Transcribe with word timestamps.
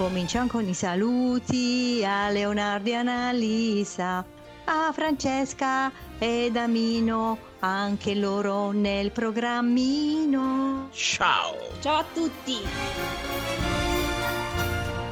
Cominciamo 0.00 0.46
con 0.46 0.66
i 0.66 0.72
saluti 0.72 2.02
a 2.02 2.30
Leonardo 2.30 2.88
e 2.88 2.94
Annalisa, 2.94 4.24
a 4.64 4.92
Francesca 4.94 5.92
ed 6.18 6.56
Amino, 6.56 7.36
anche 7.58 8.14
loro 8.14 8.70
nel 8.70 9.10
programmino. 9.10 10.88
Ciao. 10.90 11.54
Ciao 11.80 11.98
a 11.98 12.04
tutti. 12.14 12.56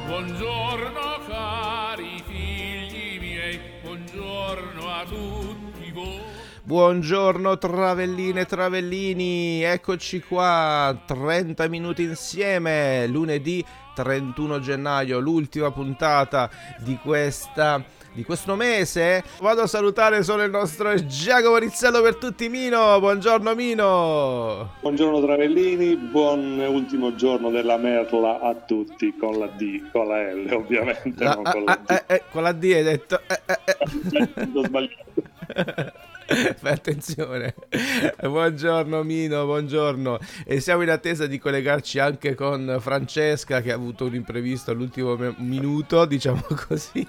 Buongiorno 0.07 1.19
cari 1.27 2.23
figli 2.25 3.19
miei, 3.19 3.59
buongiorno 3.83 4.89
a 4.89 5.05
tutti 5.05 5.91
voi. 5.91 6.19
Buongiorno 6.63 7.57
travelline 7.59 8.41
e 8.41 8.45
travellini, 8.45 9.61
eccoci 9.61 10.21
qua, 10.21 10.99
30 11.05 11.67
minuti 11.67 12.03
insieme, 12.03 13.05
lunedì 13.07 13.63
31 14.03 14.59
gennaio, 14.59 15.19
l'ultima 15.19 15.71
puntata 15.71 16.49
di 16.79 16.97
questa 17.01 17.83
di 18.11 18.23
questo 18.23 18.55
mese. 18.55 19.23
Vado 19.39 19.61
a 19.61 19.67
salutare 19.67 20.23
solo 20.23 20.41
il 20.43 20.49
nostro 20.49 20.93
Giacomo 21.05 21.57
Rizzello 21.57 22.01
per 22.01 22.15
tutti 22.15 22.49
Mino. 22.49 22.99
Buongiorno 22.99 23.53
Mino. 23.53 24.73
Buongiorno 24.81 25.21
Travellini, 25.21 25.95
buon 25.95 26.57
ultimo 26.59 27.13
giorno 27.15 27.51
della 27.51 27.77
Merla 27.77 28.39
a 28.41 28.55
tutti 28.55 29.15
con 29.15 29.37
la 29.37 29.45
D, 29.47 29.91
con 29.91 30.07
la 30.07 30.31
L 30.33 30.49
ovviamente, 30.53 31.23
La- 31.23 31.35
non 31.35 31.43
con 31.43 31.63
la 31.63 31.75
D. 31.85 31.89
eh, 31.91 32.03
eh, 32.07 32.23
con 32.31 32.43
la 32.43 32.51
D 32.51 32.63
hai 32.75 32.83
detto. 32.83 33.21
eh, 33.27 33.39
eh, 33.45 33.59
eh. 33.65 34.49
Ho 34.55 34.63
sbagliato. 34.65 35.13
Fai 36.57 36.73
attenzione. 36.73 37.55
Buongiorno 38.21 39.03
Mino, 39.03 39.45
buongiorno. 39.45 40.19
E 40.45 40.59
siamo 40.59 40.83
in 40.83 40.89
attesa 40.89 41.25
di 41.25 41.39
collegarci 41.39 41.97
anche 41.99 42.35
con 42.35 42.77
Francesca 42.79 43.61
che 43.61 43.71
ha 43.71 43.75
avuto 43.75 44.05
un 44.05 44.13
imprevisto 44.13 44.71
all'ultimo 44.71 45.17
minuto, 45.37 46.05
diciamo 46.05 46.45
così. 46.67 47.07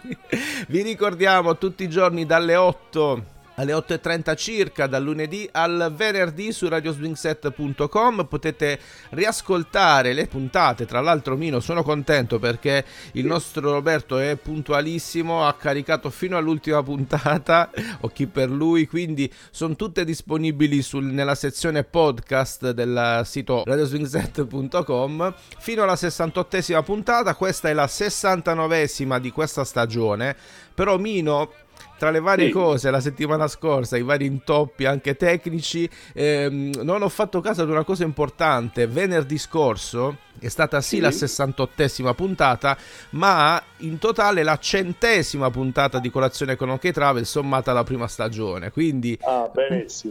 Vi 0.68 0.82
ricordiamo 0.82 1.58
tutti 1.58 1.84
i 1.84 1.88
giorni 1.88 2.24
dalle 2.24 2.56
8 2.56 3.38
alle 3.60 3.72
8.30 3.72 4.36
circa, 4.36 4.86
dal 4.86 5.02
lunedì 5.02 5.46
al 5.52 5.92
venerdì 5.94 6.50
su 6.50 6.66
radioswingset.com 6.66 8.26
potete 8.26 8.78
riascoltare 9.10 10.14
le 10.14 10.26
puntate. 10.26 10.86
Tra 10.86 11.00
l'altro, 11.00 11.36
Mino, 11.36 11.60
sono 11.60 11.82
contento 11.82 12.38
perché 12.38 12.84
il 13.12 13.26
nostro 13.26 13.72
Roberto 13.72 14.18
è 14.18 14.36
puntualissimo, 14.36 15.46
ha 15.46 15.54
caricato 15.54 16.08
fino 16.08 16.38
all'ultima 16.38 16.82
puntata, 16.82 17.70
o 18.00 18.08
chi 18.08 18.26
per 18.26 18.48
lui, 18.48 18.86
quindi 18.86 19.30
sono 19.50 19.76
tutte 19.76 20.06
disponibili 20.06 20.80
sul- 20.80 21.04
nella 21.04 21.34
sezione 21.34 21.84
podcast 21.84 22.70
del 22.70 23.20
sito 23.24 23.62
radioswingset.com 23.66 25.34
fino 25.58 25.82
alla 25.82 25.94
68esima 25.94 26.82
puntata. 26.82 27.34
Questa 27.34 27.68
è 27.68 27.74
la 27.74 27.84
69esima 27.84 29.18
di 29.18 29.30
questa 29.30 29.64
stagione. 29.64 30.34
Però 30.72 30.96
Mino 30.96 31.52
tra 32.00 32.10
le 32.10 32.20
varie 32.20 32.46
Sì. 32.46 32.52
cose, 32.52 32.90
la 32.90 32.98
settimana 32.98 33.46
scorsa, 33.46 33.98
i 33.98 34.02
vari 34.02 34.24
intoppi 34.24 34.86
anche 34.86 35.16
tecnici, 35.16 35.86
ehm, 36.14 36.70
non 36.82 37.02
ho 37.02 37.08
fatto 37.10 37.40
caso 37.42 37.60
ad 37.60 37.68
una 37.68 37.84
cosa 37.84 38.04
importante. 38.04 38.86
Venerdì 38.86 39.36
scorso 39.36 40.16
è 40.38 40.48
stata 40.48 40.80
sì, 40.80 40.96
Sì. 40.96 41.00
la 41.02 41.10
68esima 41.10 42.14
puntata, 42.14 42.74
ma 43.10 43.62
in 43.80 43.98
totale 43.98 44.42
la 44.42 44.56
centesima 44.58 45.50
puntata 45.50 45.98
di 45.98 46.08
colazione 46.10 46.56
con 46.56 46.70
OK 46.70 46.90
Travel 46.90 47.26
sommata 47.26 47.72
alla 47.72 47.84
prima 47.84 48.08
stagione. 48.08 48.70
Quindi 48.70 49.18
Ah, 49.22 49.50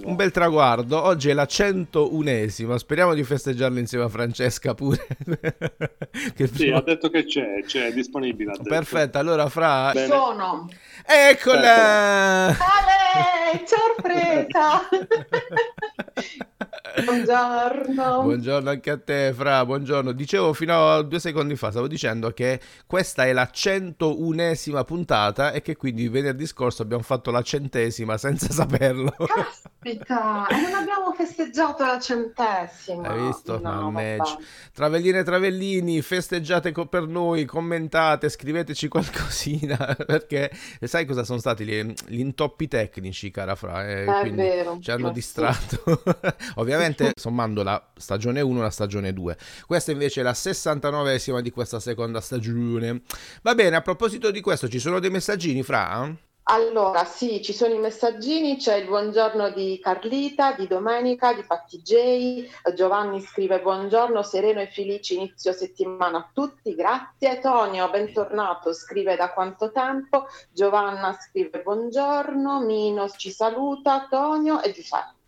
un 0.04 0.16
bel 0.16 0.30
traguardo. 0.30 1.02
Oggi 1.02 1.30
è 1.30 1.34
la 1.34 1.48
101esima. 1.48 2.76
Speriamo 2.76 3.16
di 3.16 3.24
festeggiarla 3.24 3.80
insieme 3.80 4.04
a 4.04 4.10
Francesca 4.10 4.76
pure. 4.76 5.08
che 6.36 6.48
Sì, 6.54 6.70
ha 6.70 6.82
detto 6.82 7.10
che 7.10 7.26
c'è, 7.26 7.64
c'è, 7.66 7.88
è 7.88 7.92
disponibile. 7.94 8.52
Perfetto, 8.62 9.18
allora 9.18 9.50
Fra... 9.50 9.90
Bene. 9.94 10.08
Sono. 10.08 10.70
Eccola! 11.06 11.79
Ale, 11.80 13.66
sorpresa! 13.68 14.82
Buongiorno. 17.04 18.22
Buongiorno 18.24 18.70
anche 18.70 18.90
a 18.92 18.98
te, 18.98 19.32
Fra. 19.34 19.66
Buongiorno. 19.66 20.12
Dicevo 20.12 20.54
fino 20.54 20.92
a 20.92 21.02
due 21.02 21.20
secondi 21.20 21.56
fa, 21.56 21.72
stavo 21.72 21.88
dicendo 21.88 22.32
che 22.32 22.60
questa 22.86 23.26
è 23.26 23.34
la 23.34 23.50
101esima 23.52 24.84
puntata 24.84 25.52
e 25.52 25.62
che 25.62 25.76
quindi 25.76 26.08
venerdì 26.10 26.46
scorso 26.46 26.82
abbiamo 26.82 27.04
fatto 27.04 27.32
la 27.32 27.42
centesima 27.42 28.18
senza 28.18 28.52
saperlo. 28.52 29.14
Caspita, 29.18 30.48
e 30.48 30.62
non 30.62 30.74
abbiamo 30.74 31.14
festeggiato 31.14 31.86
la 31.86 32.00
centesima. 32.00 33.08
Hai 33.10 33.28
visto? 33.28 33.60
No, 33.62 33.92
Mannaggia. 33.92 34.38
Travelline 34.74 35.20
e 35.20 35.24
travellini, 35.24 36.02
festeggiate 36.02 36.72
co- 36.72 36.88
per 36.88 37.08
noi, 37.08 37.46
commentate, 37.46 38.30
scriveteci 38.30 38.88
qualcosina, 38.88 39.96
perché 40.06 40.52
sai 40.82 41.06
cosa 41.06 41.24
sono 41.24 41.40
stati 41.40 41.66
gli, 41.66 41.94
gli 42.08 42.20
intoppi 42.20 42.68
tecnici, 42.68 43.32
cara 43.32 43.56
Fra? 43.56 43.88
eh, 43.88 44.06
È 44.06 44.32
vero. 44.32 44.78
ci 44.82 44.92
hanno 44.92 45.10
eh 45.10 45.14
distratto. 45.14 46.02
Ovviamente 46.56 46.89
sommando 47.16 47.64
la 47.64 47.92
stagione 47.96 48.42
1 48.42 48.60
e 48.60 48.62
la 48.62 48.70
stagione 48.70 49.14
2. 49.14 49.38
Questa 49.66 49.92
invece 49.92 50.22
è 50.22 50.24
la 50.24 50.32
69esima 50.32 51.40
di 51.40 51.52
questa 51.52 51.80
seconda 51.80 52.22
stagione. 52.22 53.02
Va 53.42 53.56
bene, 53.56 53.76
a 53.76 53.82
proposito 53.82 54.32
di 54.32 54.42
questo, 54.42 54.68
ci 54.68 54.80
sono 54.80 55.00
dei 55.00 55.10
messaggini, 55.10 55.64
Fra? 55.64 56.28
Allora, 56.52 57.06
sì, 57.06 57.44
ci 57.44 57.54
sono 57.54 57.76
i 57.76 57.78
messaggini, 57.78 58.58
c'è 58.58 58.78
il 58.78 58.88
buongiorno 58.88 59.52
di 59.52 59.80
Carlita, 59.80 60.54
di 60.54 60.66
Domenica, 60.66 61.32
di 61.32 61.44
Patti 61.44 61.80
J, 61.80 62.50
Giovanni 62.74 63.22
scrive 63.22 63.62
buongiorno, 63.62 64.24
sereno 64.24 64.60
e 64.60 64.66
felice 64.66 65.14
inizio 65.14 65.54
settimana 65.54 66.18
a 66.18 66.30
tutti, 66.34 66.74
grazie. 66.74 67.40
Tonio, 67.40 67.88
bentornato, 67.92 68.74
scrive 68.74 69.16
da 69.16 69.32
quanto 69.32 69.72
tempo, 69.72 70.26
Giovanna 70.52 71.16
scrive 71.22 71.62
buongiorno, 71.62 72.62
Mino 72.62 73.08
ci 73.10 73.30
saluta, 73.30 74.08
Tonio 74.10 74.60
e 74.64 74.72
Giuseppe. 74.72 75.19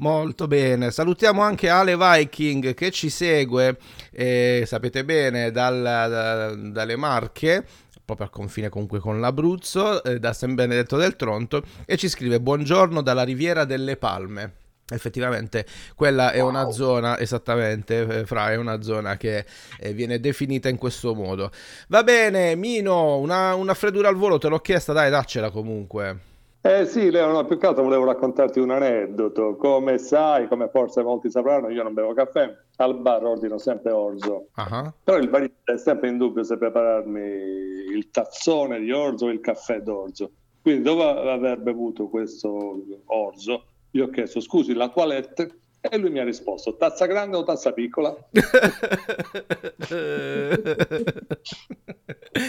Molto 0.00 0.46
bene, 0.46 0.92
salutiamo 0.92 1.42
anche 1.42 1.68
Ale 1.68 1.96
Viking 1.96 2.72
che 2.72 2.92
ci 2.92 3.10
segue, 3.10 3.76
eh, 4.12 4.62
sapete 4.64 5.04
bene, 5.04 5.50
dal- 5.50 5.82
da- 5.82 6.54
dalle 6.54 6.94
Marche, 6.94 7.66
proprio 8.04 8.26
al 8.26 8.32
confine 8.32 8.68
comunque 8.68 9.00
con 9.00 9.18
l'Abruzzo, 9.18 10.04
eh, 10.04 10.20
da 10.20 10.32
San 10.32 10.54
Benedetto 10.54 10.96
del 10.96 11.16
Tronto, 11.16 11.64
e 11.84 11.96
ci 11.96 12.08
scrive 12.08 12.40
buongiorno 12.40 13.02
dalla 13.02 13.24
Riviera 13.24 13.64
delle 13.64 13.96
Palme. 13.96 14.52
Effettivamente 14.88 15.66
quella 15.96 16.30
è 16.30 16.38
una 16.38 16.70
zona, 16.70 17.18
esattamente, 17.18 18.20
eh, 18.20 18.24
Fra, 18.24 18.52
è 18.52 18.56
una 18.56 18.80
zona 18.80 19.16
che 19.16 19.44
eh, 19.80 19.92
viene 19.94 20.20
definita 20.20 20.68
in 20.68 20.78
questo 20.78 21.12
modo. 21.12 21.50
Va 21.88 22.04
bene, 22.04 22.54
Mino, 22.54 23.16
una, 23.16 23.56
una 23.56 23.74
freddura 23.74 24.08
al 24.08 24.14
volo, 24.14 24.38
te 24.38 24.46
l'ho 24.46 24.60
chiesta, 24.60 24.92
dai, 24.92 25.10
daccela 25.10 25.50
comunque. 25.50 26.27
Eh 26.60 26.86
sì, 26.86 27.10
Leo, 27.10 27.30
no, 27.30 27.44
più 27.44 27.56
che 27.56 27.66
altro 27.66 27.84
volevo 27.84 28.04
raccontarti 28.04 28.58
un 28.58 28.70
aneddoto. 28.70 29.56
Come 29.56 29.98
sai, 29.98 30.48
come 30.48 30.68
forse 30.68 31.02
molti 31.02 31.30
sapranno, 31.30 31.68
io 31.68 31.82
non 31.82 31.94
bevo 31.94 32.12
caffè, 32.14 32.52
al 32.76 32.98
bar 32.98 33.24
ordino 33.24 33.58
sempre 33.58 33.92
orzo. 33.92 34.48
Ah, 34.54 34.92
Però 35.04 35.18
il 35.18 35.28
barista 35.28 35.72
è 35.72 35.78
sempre 35.78 36.08
in 36.08 36.18
dubbio 36.18 36.42
se 36.42 36.58
prepararmi 36.58 37.20
il 37.20 38.08
tazzone 38.10 38.80
di 38.80 38.90
orzo 38.90 39.26
o 39.26 39.30
il 39.30 39.40
caffè 39.40 39.80
d'orzo. 39.80 40.30
Quindi 40.60 40.82
dopo 40.82 41.04
aver 41.04 41.58
bevuto 41.60 42.08
questo 42.08 42.82
orzo, 43.06 43.64
gli 43.90 44.00
ho 44.00 44.08
chiesto 44.08 44.40
scusi 44.40 44.74
la 44.74 44.88
toilette 44.88 45.60
e 45.80 45.96
lui 45.96 46.10
mi 46.10 46.18
ha 46.18 46.24
risposto 46.24 46.76
tazza 46.76 47.06
grande 47.06 47.36
o 47.36 47.44
tazza 47.44 47.72
piccola? 47.72 48.16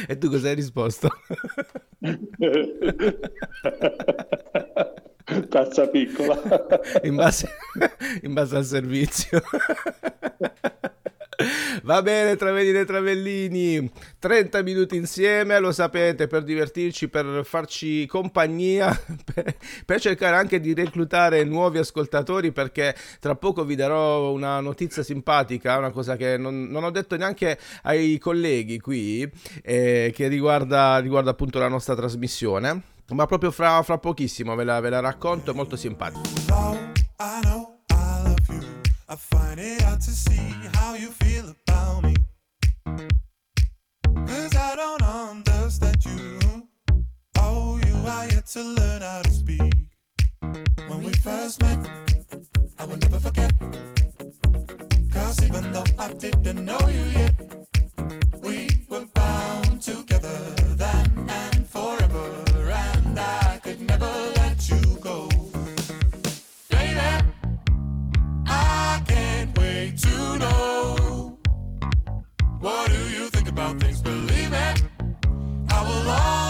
E 0.08 0.18
tu 0.18 0.30
cosa 0.30 0.50
hai 0.50 0.56
risposto? 0.56 1.10
Tazza 5.50 5.88
piccola. 5.88 6.42
in, 7.04 7.16
base, 7.16 7.48
in 8.24 8.34
base 8.34 8.58
al 8.58 8.66
servizio. 8.66 9.42
Va 11.90 12.04
bene, 12.04 12.36
Travellini 12.36 12.78
e 12.78 12.86
Travellini, 12.86 13.92
30 14.20 14.62
minuti 14.62 14.96
insieme, 14.96 15.58
lo 15.58 15.72
sapete, 15.72 16.28
per 16.28 16.44
divertirci, 16.44 17.08
per 17.08 17.42
farci 17.44 18.06
compagnia, 18.06 18.90
per, 19.26 19.56
per, 19.86 20.00
cercare 20.00 20.36
anche 20.36 20.60
di 20.60 20.76
reclutare 20.76 21.44
nuovi 21.46 21.80
ascoltatori, 21.80 22.52
perché 22.52 22.96
tra 23.20 23.34
poco 23.34 23.66
vi 23.66 23.74
darò 23.74 24.32
una 24.32 24.60
notizia 24.60 25.02
simpatica, 25.02 25.80
una 25.80 25.90
cosa 25.90 26.16
che 26.16 26.38
non, 26.38 26.68
non 26.70 26.84
ho 26.84 26.92
detto 26.92 27.18
neanche 27.18 27.58
ai 27.82 28.20
colleghi 28.20 28.80
qui, 28.80 29.28
eh, 29.64 30.12
che 30.14 30.28
riguarda, 30.28 31.00
riguarda 31.00 31.32
appunto 31.32 31.58
la 31.58 31.70
nostra 31.70 31.96
trasmissione, 31.96 32.84
ma 33.14 33.26
proprio 33.26 33.50
fra, 33.50 33.82
fra 33.82 33.98
pochissimo 33.98 34.54
ve 34.54 34.64
la, 34.64 34.80
ve 34.80 34.92
la 34.92 35.00
racconto, 35.00 35.50
è 35.50 35.56
molto 35.56 35.76
simpatica. 35.76 37.08
I 39.12 39.16
find 39.16 39.60
it 39.60 39.82
hard 39.82 40.02
to 40.02 40.12
see 40.12 40.54
how 40.76 40.94
you 40.94 41.10
feel. 41.10 41.56
Cause 44.28 44.56
I 44.56 44.76
don't 44.76 45.02
understand 45.04 46.06
you. 46.06 46.68
Oh, 47.38 47.80
you 47.86 47.96
are 48.08 48.26
yet 48.28 48.46
to 48.48 48.64
learn 48.64 49.02
how 49.02 49.22
to 49.22 49.32
speak. 49.32 49.74
When 50.88 51.04
we 51.04 51.14
first 51.14 51.62
met, 51.62 51.80
I 52.78 52.86
will 52.86 52.98
never 52.98 53.20
forget. 53.20 53.54
Cause 55.12 55.44
even 55.44 55.72
though 55.72 55.86
I 55.98 56.14
didn't 56.14 56.66
know 56.66 56.80
you 56.88 57.04
yet, 57.20 57.36
What 72.60 72.90
do 72.90 72.98
you 73.10 73.30
think 73.30 73.48
about 73.48 73.80
things? 73.80 74.02
Believe 74.02 74.52
it, 74.52 74.84
I 75.70 75.82
will 75.82 76.10
always 76.10 76.49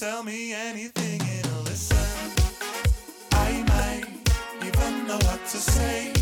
tell 0.00 0.22
me 0.22 0.54
anything 0.54 1.20
and 1.20 1.64
listen. 1.64 2.32
I 3.32 3.62
might 3.68 4.06
even 4.66 5.06
know 5.06 5.18
what 5.18 5.44
to 5.44 5.58
say. 5.58 6.19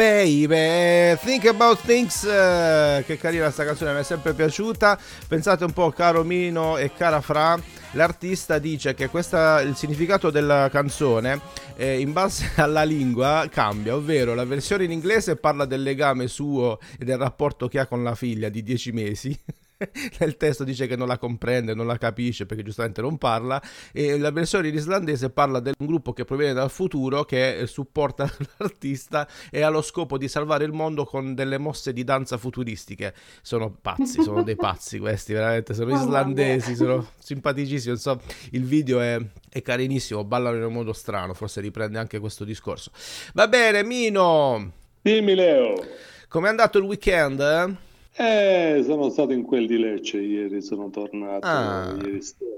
Baby, 0.00 1.14
Think 1.22 1.44
About 1.44 1.82
Things, 1.84 2.22
uh, 2.22 3.04
che 3.04 3.18
carina 3.18 3.50
sta 3.50 3.66
canzone, 3.66 3.92
mi 3.92 3.98
è 3.98 4.02
sempre 4.02 4.32
piaciuta. 4.32 4.98
Pensate 5.28 5.64
un 5.64 5.74
po', 5.74 5.90
caro 5.90 6.24
Mino 6.24 6.78
e 6.78 6.94
cara 6.94 7.20
Fra, 7.20 7.60
l'artista 7.90 8.58
dice 8.58 8.94
che 8.94 9.10
questa, 9.10 9.60
il 9.60 9.76
significato 9.76 10.30
della 10.30 10.70
canzone 10.70 11.42
eh, 11.76 12.00
in 12.00 12.14
base 12.14 12.52
alla 12.56 12.82
lingua 12.82 13.46
cambia, 13.50 13.94
ovvero 13.94 14.32
la 14.32 14.46
versione 14.46 14.84
in 14.84 14.92
inglese 14.92 15.36
parla 15.36 15.66
del 15.66 15.82
legame 15.82 16.28
suo 16.28 16.78
e 16.98 17.04
del 17.04 17.18
rapporto 17.18 17.68
che 17.68 17.78
ha 17.78 17.84
con 17.84 18.02
la 18.02 18.14
figlia 18.14 18.48
di 18.48 18.62
10 18.62 18.92
mesi. 18.92 19.38
nel 20.18 20.36
testo 20.36 20.64
dice 20.64 20.86
che 20.86 20.96
non 20.96 21.08
la 21.08 21.18
comprende, 21.18 21.74
non 21.74 21.86
la 21.86 21.96
capisce 21.96 22.46
perché 22.46 22.62
giustamente 22.62 23.00
non 23.00 23.18
parla 23.18 23.60
e 23.92 24.18
la 24.18 24.30
versione 24.30 24.68
in 24.68 24.74
islandese 24.74 25.30
parla 25.30 25.60
di 25.60 25.72
un 25.78 25.86
gruppo 25.86 26.12
che 26.12 26.24
proviene 26.24 26.52
dal 26.52 26.70
futuro 26.70 27.24
che 27.24 27.64
supporta 27.66 28.30
l'artista 28.58 29.28
e 29.50 29.62
ha 29.62 29.68
lo 29.68 29.82
scopo 29.82 30.18
di 30.18 30.28
salvare 30.28 30.64
il 30.64 30.72
mondo 30.72 31.04
con 31.04 31.34
delle 31.34 31.58
mosse 31.58 31.92
di 31.92 32.04
danza 32.04 32.36
futuristiche. 32.36 33.14
Sono 33.42 33.70
pazzi, 33.80 34.22
sono 34.22 34.42
dei 34.42 34.56
pazzi 34.56 34.98
questi, 34.98 35.32
veramente, 35.32 35.74
sono 35.74 35.92
oh, 35.92 35.96
islandesi, 35.96 36.74
sono 36.74 37.06
simpaticissimi, 37.18 37.96
so, 37.96 38.20
il 38.50 38.64
video 38.64 39.00
è, 39.00 39.18
è 39.48 39.62
carinissimo, 39.62 40.24
ballano 40.24 40.56
in 40.56 40.64
un 40.64 40.72
modo 40.72 40.92
strano, 40.92 41.34
forse 41.34 41.60
riprende 41.60 41.98
anche 41.98 42.18
questo 42.18 42.44
discorso. 42.44 42.90
Va 43.34 43.48
bene, 43.48 43.82
Mino! 43.82 44.72
Dimmi 45.02 45.34
Leo! 45.34 45.74
Com'è 46.28 46.48
andato 46.48 46.78
il 46.78 46.84
weekend? 46.84 47.40
Eh, 47.40 47.89
sono 48.82 49.08
stato 49.10 49.32
in 49.32 49.42
quel 49.42 49.66
di 49.66 49.78
Lecce 49.78 50.18
ieri, 50.18 50.62
sono 50.62 50.90
tornato 50.90 51.46
ah, 51.46 51.94
ieri 51.96 52.22
sera. 52.22 52.50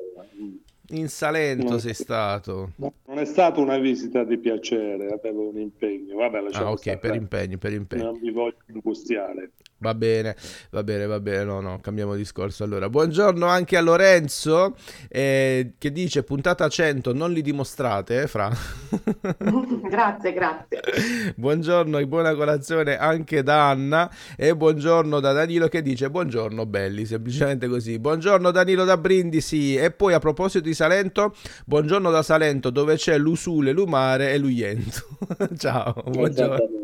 In 0.89 1.09
Salento 1.09 1.69
non, 1.69 1.81
sei 1.81 1.95
stato? 1.95 2.73
No, 2.77 2.93
non 3.07 3.19
è 3.19 3.25
stata 3.25 3.61
una 3.61 3.79
visita 3.79 4.25
di 4.25 4.37
piacere, 4.37 5.09
avevo 5.09 5.49
un 5.49 5.59
impegno. 5.59 6.17
Vabbè, 6.17 6.45
ah, 6.53 6.71
ok, 6.71 6.79
stare. 6.81 6.99
per 6.99 7.15
impegni, 7.15 7.57
per 7.57 7.73
impegni. 7.73 8.03
Non 8.03 8.19
mi 8.21 8.31
voglio 8.31 8.57
angustiare. 8.67 9.53
Va 9.83 9.95
bene, 9.95 10.37
va 10.71 10.85
bene, 10.85 11.07
va 11.07 11.19
bene, 11.19 11.43
no, 11.43 11.61
no, 11.61 11.81
cambiamo 11.81 12.15
discorso 12.15 12.63
allora. 12.63 12.89
Buongiorno 12.89 13.47
anche 13.47 13.77
a 13.77 13.81
Lorenzo 13.81 14.77
eh, 15.09 15.73
che 15.77 15.91
dice 15.91 16.23
puntata 16.23 16.69
100, 16.69 17.13
non 17.13 17.33
li 17.33 17.43
dimostrate, 17.43 18.23
eh, 18.23 18.27
Fra? 18.29 18.49
grazie, 19.91 20.33
grazie. 20.35 20.81
Buongiorno 21.35 21.99
e 21.99 22.07
buona 22.07 22.33
colazione 22.37 22.97
anche 22.97 23.43
da 23.43 23.71
Anna 23.71 24.09
e 24.37 24.55
buongiorno 24.55 25.19
da 25.19 25.33
Danilo 25.33 25.67
che 25.67 25.83
dice 25.83 26.09
buongiorno 26.09 26.65
belli, 26.65 27.05
semplicemente 27.05 27.67
così. 27.67 27.99
Buongiorno 27.99 28.53
Danilo 28.53 28.85
da 28.85 28.97
Brindisi 28.97 29.75
e 29.75 29.91
poi 29.91 30.15
a 30.15 30.21
proposito 30.21 30.65
di 30.65 30.75
Salento, 30.75 31.35
buongiorno 31.67 32.09
da 32.13 32.23
Salento 32.23 32.71
dove 32.71 32.95
c'è 32.95 33.19
l'Usule, 33.19 33.73
l'Umare 33.73 34.31
e 34.31 34.39
l'Uiento. 34.39 35.19
Ciao, 35.59 36.05
buongiorno. 36.07 36.83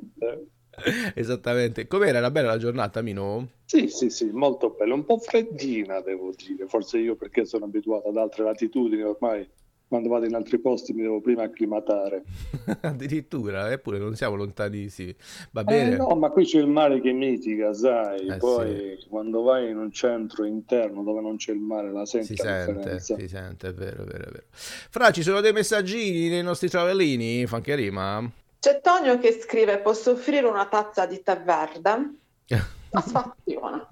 Esattamente. 1.14 1.86
Com'era? 1.86 2.18
Era 2.18 2.30
bella 2.30 2.48
la 2.48 2.58
giornata, 2.58 3.02
Mino? 3.02 3.48
Sì, 3.64 3.88
sì, 3.88 4.10
sì, 4.10 4.30
molto 4.32 4.70
bella. 4.70 4.94
Un 4.94 5.04
po' 5.04 5.18
freddina, 5.18 6.00
devo 6.00 6.32
dire. 6.36 6.66
Forse 6.66 6.98
io 6.98 7.16
perché 7.16 7.44
sono 7.44 7.66
abituato 7.66 8.08
ad 8.08 8.16
altre 8.16 8.44
latitudini 8.44 9.02
ormai. 9.02 9.46
Quando 9.88 10.10
vado 10.10 10.26
in 10.26 10.34
altri 10.34 10.58
posti 10.58 10.92
mi 10.92 11.00
devo 11.00 11.22
prima 11.22 11.44
acclimatare. 11.44 12.22
Addirittura, 12.82 13.72
eppure 13.72 13.98
non 13.98 14.14
siamo 14.16 14.36
lontanissimi. 14.36 15.14
Va 15.52 15.62
eh, 15.62 15.64
bene. 15.64 15.94
Eh 15.94 15.96
no, 15.96 16.14
ma 16.14 16.28
qui 16.28 16.44
c'è 16.44 16.58
il 16.58 16.66
mare 16.66 17.00
che 17.00 17.10
mitiga, 17.12 17.72
sai. 17.72 18.26
Eh, 18.26 18.36
Poi 18.36 18.98
sì. 19.00 19.06
quando 19.08 19.40
vai 19.40 19.70
in 19.70 19.78
un 19.78 19.90
centro 19.90 20.44
interno 20.44 21.02
dove 21.02 21.22
non 21.22 21.36
c'è 21.36 21.52
il 21.52 21.60
mare 21.60 21.90
la 21.90 22.04
senti 22.04 22.36
si 22.36 22.36
sente, 22.36 23.00
si 23.00 23.28
sente, 23.28 23.68
è 23.68 23.72
vero, 23.72 24.02
è 24.02 24.06
vero, 24.06 24.24
è 24.24 24.30
vero. 24.30 24.44
Fra, 24.50 25.10
ci 25.10 25.22
sono 25.22 25.40
dei 25.40 25.52
messaggini 25.52 26.28
nei 26.28 26.42
nostri 26.42 26.68
travellini? 26.68 27.46
Fa 27.46 27.56
anche 27.56 27.74
rima? 27.74 28.30
C'è 28.58 28.80
Tonio 28.80 29.18
che 29.18 29.38
scrive: 29.40 29.78
Posso 29.78 30.12
offrire 30.12 30.46
una 30.46 30.66
tazza 30.66 31.06
di 31.06 31.22
tè 31.22 31.40
verde? 31.40 32.14
Soddisfazione. 32.90 33.86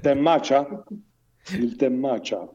Temmacia? 0.00 0.84
Il 1.52 1.76
temmacia. 1.76 2.46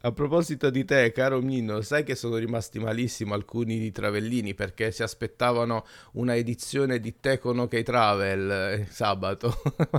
A 0.00 0.12
proposito 0.12 0.70
di 0.70 0.84
te, 0.84 1.10
caro 1.10 1.40
Mino, 1.40 1.80
sai 1.80 2.04
che 2.04 2.14
sono 2.14 2.36
rimasti 2.36 2.78
malissimo 2.78 3.34
alcuni 3.34 3.80
di 3.80 3.90
Travellini 3.90 4.54
perché 4.54 4.92
si 4.92 5.02
aspettavano 5.02 5.84
una 6.12 6.36
edizione 6.36 7.00
di 7.00 7.18
te 7.18 7.38
con 7.38 7.58
OK 7.58 7.82
Travel 7.82 8.50
eh, 8.50 8.86
sabato. 8.88 9.52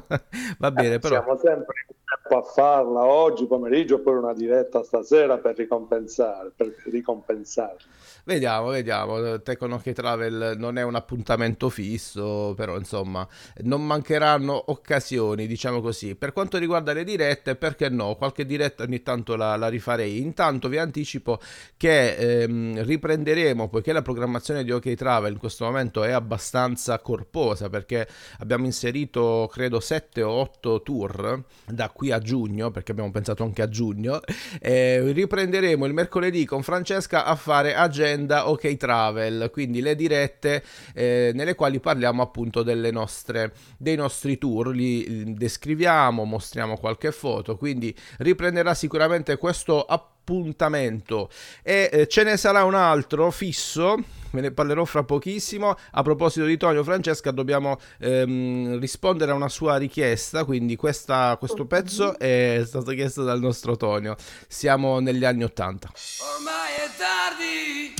Va 0.57 0.71
bene, 0.71 0.95
eh, 0.95 0.99
però. 0.99 1.21
Siamo 1.21 1.37
sempre 1.37 1.85
tempo 2.29 2.37
a 2.37 2.41
farla 2.43 3.05
oggi 3.05 3.45
pomeriggio 3.45 3.95
oppure 3.95 4.17
una 4.17 4.33
diretta 4.33 4.83
stasera 4.83 5.37
per 5.37 5.57
ricompensare, 5.57 6.51
per 6.55 6.73
ricompensarli. 6.85 7.83
Vediamo, 8.23 8.69
vediamo. 8.69 9.41
Te 9.41 9.57
con 9.57 9.71
OK 9.71 9.91
Travel 9.91 10.55
non 10.57 10.77
è 10.77 10.83
un 10.83 10.95
appuntamento 10.95 11.69
fisso, 11.69 12.53
però 12.55 12.77
insomma 12.77 13.27
non 13.63 13.85
mancheranno 13.85 14.65
occasioni, 14.67 15.47
diciamo 15.47 15.81
così. 15.81 16.15
Per 16.15 16.33
quanto 16.33 16.57
riguarda 16.57 16.93
le 16.93 17.03
dirette, 17.03 17.55
perché 17.55 17.89
no? 17.89 18.15
Qualche 18.15 18.45
diretta 18.45 18.83
ogni 18.83 19.01
tanto 19.01 19.35
la, 19.35 19.55
la 19.55 19.69
rifarei. 19.89 20.21
Intanto 20.21 20.67
vi 20.67 20.77
anticipo 20.77 21.39
che 21.77 22.15
ehm, 22.15 22.83
riprenderemo, 22.83 23.67
poiché 23.69 23.91
la 23.91 24.01
programmazione 24.01 24.63
di 24.63 24.71
OK 24.71 24.93
Travel 24.93 25.33
in 25.33 25.39
questo 25.39 25.65
momento 25.65 26.03
è 26.03 26.11
abbastanza 26.11 26.99
corposa, 26.99 27.69
perché 27.69 28.07
abbiamo 28.39 28.65
inserito 28.65 29.49
credo 29.51 29.79
7 29.79 30.21
o 30.21 30.31
8 30.31 30.81
tour 30.83 31.43
da 31.65 31.89
qui 31.89 32.11
a 32.11 32.19
giugno, 32.19 32.71
perché 32.71 32.91
abbiamo 32.91 33.11
pensato 33.11 33.43
anche 33.43 33.61
a 33.61 33.69
giugno. 33.69 34.19
Eh, 34.61 35.11
riprenderemo 35.11 35.85
il 35.85 35.93
mercoledì 35.93 36.45
con 36.45 36.63
Francesca 36.63 37.25
a 37.25 37.35
fare 37.35 37.75
agenda 37.75 38.49
OK 38.49 38.77
Travel, 38.77 39.49
quindi 39.51 39.81
le 39.81 39.95
dirette 39.95 40.63
eh, 40.93 41.31
nelle 41.33 41.55
quali 41.55 41.79
parliamo 41.79 42.21
appunto 42.21 42.63
delle 42.63 42.91
nostre, 42.91 43.53
dei 43.77 43.95
nostri 43.95 44.37
tour, 44.37 44.67
li 44.69 45.33
descriviamo, 45.33 46.23
mostriamo 46.23 46.77
qualche 46.77 47.11
foto, 47.11 47.57
quindi 47.57 47.95
riprenderà 48.17 48.73
sicuramente 48.73 49.37
questo 49.37 49.78
appuntamento 49.81 51.29
e 51.63 51.89
eh, 51.91 52.07
ce 52.07 52.23
ne 52.23 52.37
sarà 52.37 52.63
un 52.63 52.75
altro 52.75 53.31
fisso 53.31 53.97
ve 54.31 54.41
ne 54.41 54.51
parlerò 54.51 54.85
fra 54.85 55.03
pochissimo. 55.03 55.75
A 55.91 56.01
proposito 56.01 56.45
di 56.45 56.57
Tonio 56.57 56.83
Francesca, 56.83 57.31
dobbiamo 57.31 57.79
ehm, 57.99 58.79
rispondere 58.79 59.31
a 59.31 59.35
una 59.35 59.49
sua 59.49 59.77
richiesta. 59.77 60.43
Quindi, 60.43 60.75
questa, 60.75 61.35
questo 61.37 61.65
pezzo 61.65 62.17
è 62.17 62.61
stato 62.65 62.91
chiesto 62.91 63.23
dal 63.23 63.39
nostro 63.39 63.75
Tonio. 63.75 64.15
Siamo 64.47 64.99
negli 64.99 65.25
anni 65.25 65.43
Ottanta. 65.43 65.91
Ormai 66.37 66.73
è 66.75 66.89
tardi. 66.97 67.93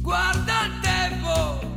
Guarda 0.00 0.64
il 0.64 0.80
tempo. 0.80 1.69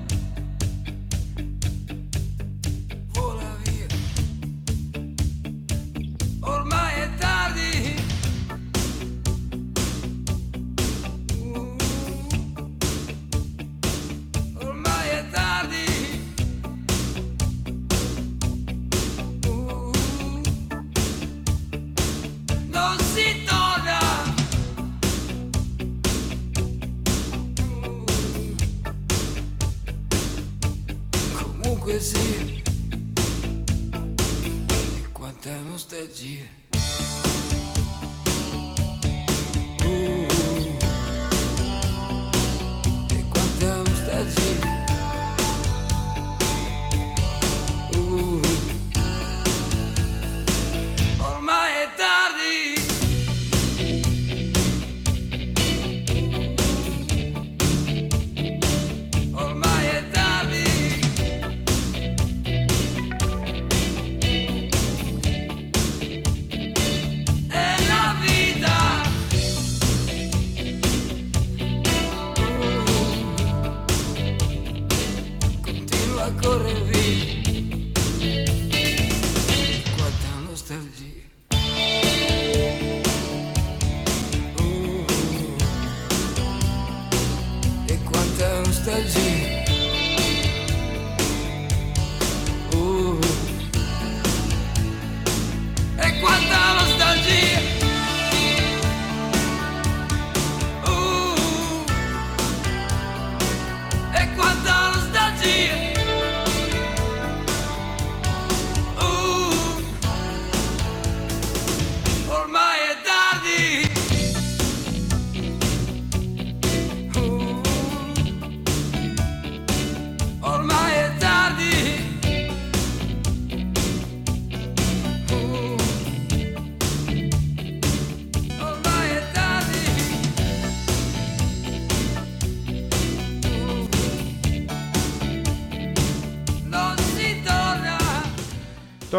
Comunque 31.83 32.01
sì. 32.01 32.63
E 35.03 35.11
quanta 35.11 35.53
nostalgia. 35.67 36.47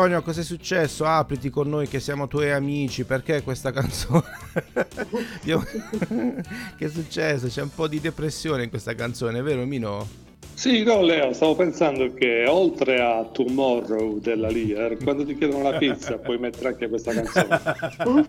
Tonio, 0.05 0.21
cos'è 0.21 0.43
successo? 0.43 1.07
Apriti 1.07 1.49
con 1.49 1.67
noi 1.67 1.89
che 1.89 1.99
siamo 1.99 2.29
tuoi 2.29 2.51
amici. 2.51 3.05
Perché 3.05 3.43
questa 3.43 3.73
canzone? 3.73 4.23
Che 6.77 6.85
è 6.85 6.89
successo? 6.91 7.47
C'è 7.47 7.63
un 7.63 7.75
po' 7.75 7.89
di 7.89 8.01
depressione 8.01 8.65
in 8.65 8.69
questa 8.69 8.95
canzone, 8.95 9.41
vero 9.41 9.65
Mino? 9.65 10.07
Sì, 10.53 10.83
no, 10.83 11.01
Leo, 11.01 11.33
stavo 11.33 11.57
pensando 11.57 12.13
che 12.13 12.45
oltre 12.47 13.01
a 13.01 13.25
Tomorrow 13.25 14.19
della 14.19 14.51
Lear, 14.51 14.99
quando 15.03 15.25
ti 15.25 15.39
chiedono 15.39 15.71
la 15.71 15.79
pizza 15.79 16.19
puoi 16.19 16.37
mettere 16.37 16.69
anche 16.69 16.87
questa 16.91 17.13
canzone. 17.15 18.29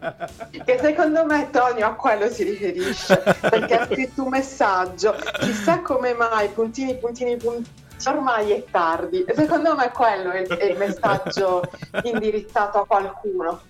Che 0.64 0.80
secondo 0.82 1.26
me 1.26 1.50
Tonio 1.52 1.88
a 1.88 1.94
quello 1.96 2.30
si 2.30 2.44
riferisce 2.44 3.22
perché 3.42 3.76
ha 3.76 3.86
scritto 3.86 4.24
un 4.24 4.30
messaggio. 4.30 5.14
Chissà 5.42 5.82
come 5.82 6.14
mai, 6.14 6.48
puntini, 6.48 6.96
puntini, 6.96 7.36
puntini. 7.36 7.84
Ormai 8.08 8.52
è 8.52 8.64
tardi. 8.70 9.26
Secondo 9.34 9.76
me 9.76 9.92
quello 9.92 10.32
è 10.32 10.42
il, 10.42 10.48
è 10.48 10.66
il 10.66 10.78
messaggio 10.78 11.62
indirizzato 12.04 12.80
a 12.80 12.86
qualcuno. 12.86 13.62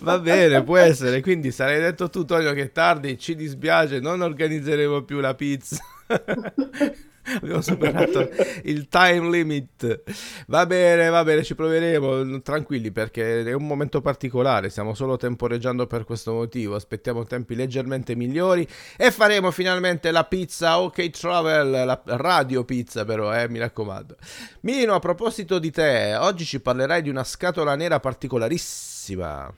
Va 0.00 0.18
bene, 0.18 0.62
può 0.62 0.76
essere. 0.76 1.20
Quindi 1.20 1.52
sarei 1.52 1.80
detto 1.80 2.08
tu, 2.08 2.24
Tonio, 2.24 2.52
che 2.52 2.62
è 2.62 2.72
tardi, 2.72 3.18
ci 3.18 3.34
dispiace, 3.34 4.00
non 4.00 4.20
organizzeremo 4.20 5.02
più 5.02 5.20
la 5.20 5.34
pizza. 5.34 5.76
Abbiamo 7.40 7.60
superato 7.60 8.28
il 8.64 8.88
time 8.88 9.30
limit. 9.30 10.02
Va 10.46 10.66
bene, 10.66 11.08
va 11.08 11.22
bene, 11.22 11.42
ci 11.42 11.54
proveremo. 11.54 12.40
Tranquilli 12.42 12.90
perché 12.90 13.42
è 13.44 13.52
un 13.52 13.66
momento 13.66 14.00
particolare. 14.00 14.68
Stiamo 14.68 14.94
solo 14.94 15.16
temporeggiando 15.16 15.86
per 15.86 16.04
questo 16.04 16.32
motivo. 16.32 16.74
Aspettiamo 16.74 17.24
tempi 17.24 17.54
leggermente 17.54 18.14
migliori 18.16 18.66
e 18.96 19.10
faremo 19.10 19.50
finalmente 19.50 20.10
la 20.10 20.24
pizza 20.24 20.80
OK 20.80 21.10
Travel, 21.10 21.70
la 21.70 22.00
radio 22.04 22.64
pizza, 22.64 23.04
però, 23.04 23.34
eh, 23.34 23.48
mi 23.48 23.58
raccomando. 23.58 24.16
Mino, 24.62 24.94
a 24.94 24.98
proposito 24.98 25.58
di 25.58 25.70
te, 25.70 26.16
oggi 26.16 26.44
ci 26.44 26.60
parlerai 26.60 27.02
di 27.02 27.08
una 27.08 27.24
scatola 27.24 27.74
nera 27.74 28.00
particolarissima. 28.00 29.54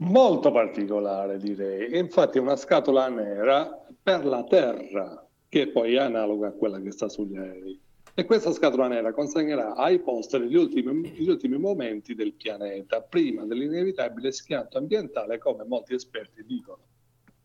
Molto 0.00 0.52
particolare, 0.52 1.38
direi. 1.38 1.98
Infatti 1.98 2.38
è 2.38 2.40
una 2.40 2.56
scatola 2.56 3.08
nera 3.08 3.68
per 4.00 4.24
la 4.24 4.44
Terra, 4.44 5.27
che 5.48 5.68
poi 5.68 5.94
è 5.94 5.98
analoga 5.98 6.48
a 6.48 6.52
quella 6.52 6.80
che 6.80 6.90
sta 6.90 7.08
sugli 7.08 7.36
aerei. 7.36 7.80
E 8.14 8.24
questa 8.24 8.50
scatola 8.50 8.88
nera 8.88 9.12
consegnerà 9.12 9.74
ai 9.74 10.00
posteri 10.00 10.48
gli 10.48 10.56
ultimi, 10.56 11.08
gli 11.10 11.28
ultimi 11.28 11.56
momenti 11.56 12.14
del 12.14 12.32
pianeta, 12.32 13.00
prima 13.00 13.44
dell'inevitabile 13.44 14.32
schianto 14.32 14.76
ambientale, 14.76 15.38
come 15.38 15.64
molti 15.64 15.94
esperti 15.94 16.44
dicono. 16.44 16.80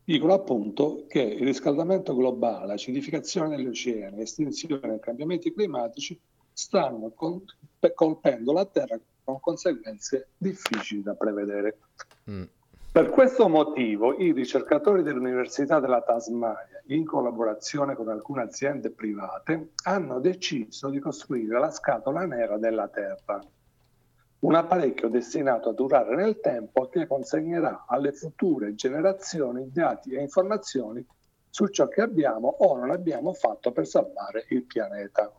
Dicono 0.03 0.33
appunto 0.33 1.05
che 1.07 1.21
il 1.21 1.45
riscaldamento 1.45 2.15
globale, 2.15 2.73
acidificazione 2.73 3.55
degli 3.55 3.67
oceani, 3.67 4.21
estinzione 4.21 4.95
e 4.95 4.99
cambiamenti 4.99 5.53
climatici 5.53 6.19
stanno 6.51 7.11
col- 7.11 7.43
colpendo 7.93 8.51
la 8.51 8.65
Terra 8.65 8.99
con 9.23 9.39
conseguenze 9.39 10.29
difficili 10.37 11.03
da 11.03 11.13
prevedere. 11.13 11.77
Mm. 12.29 12.43
Per 12.93 13.09
questo 13.09 13.49
motivo 13.49 14.15
i 14.19 14.33
ricercatori 14.33 15.01
dell'Università 15.01 15.79
della 15.79 16.03
Tasmania, 16.03 16.79
in 16.89 17.05
collaborazione 17.05 17.95
con 17.95 18.07
alcune 18.07 18.43
aziende 18.43 18.91
private, 18.91 19.71
hanno 19.85 20.19
deciso 20.19 20.89
di 20.89 20.99
costruire 20.99 21.57
la 21.57 21.71
scatola 21.71 22.23
nera 22.27 22.59
della 22.59 22.87
Terra, 22.89 23.39
un 24.41 24.53
apparecchio 24.53 25.09
destinato 25.09 25.69
a 25.69 25.73
durare 25.73 26.15
nel 26.15 26.39
tempo 26.39 26.87
che 26.87 27.07
consegnerà 27.07 27.85
alle 27.87 28.11
future 28.11 28.75
generazioni 28.75 29.71
dati 29.71 30.11
e 30.11 30.21
informazioni 30.21 31.03
su 31.49 31.65
ciò 31.69 31.87
che 31.87 32.01
abbiamo 32.01 32.47
o 32.59 32.77
non 32.77 32.91
abbiamo 32.91 33.33
fatto 33.33 33.71
per 33.71 33.87
salvare 33.87 34.45
il 34.49 34.65
pianeta. 34.65 35.33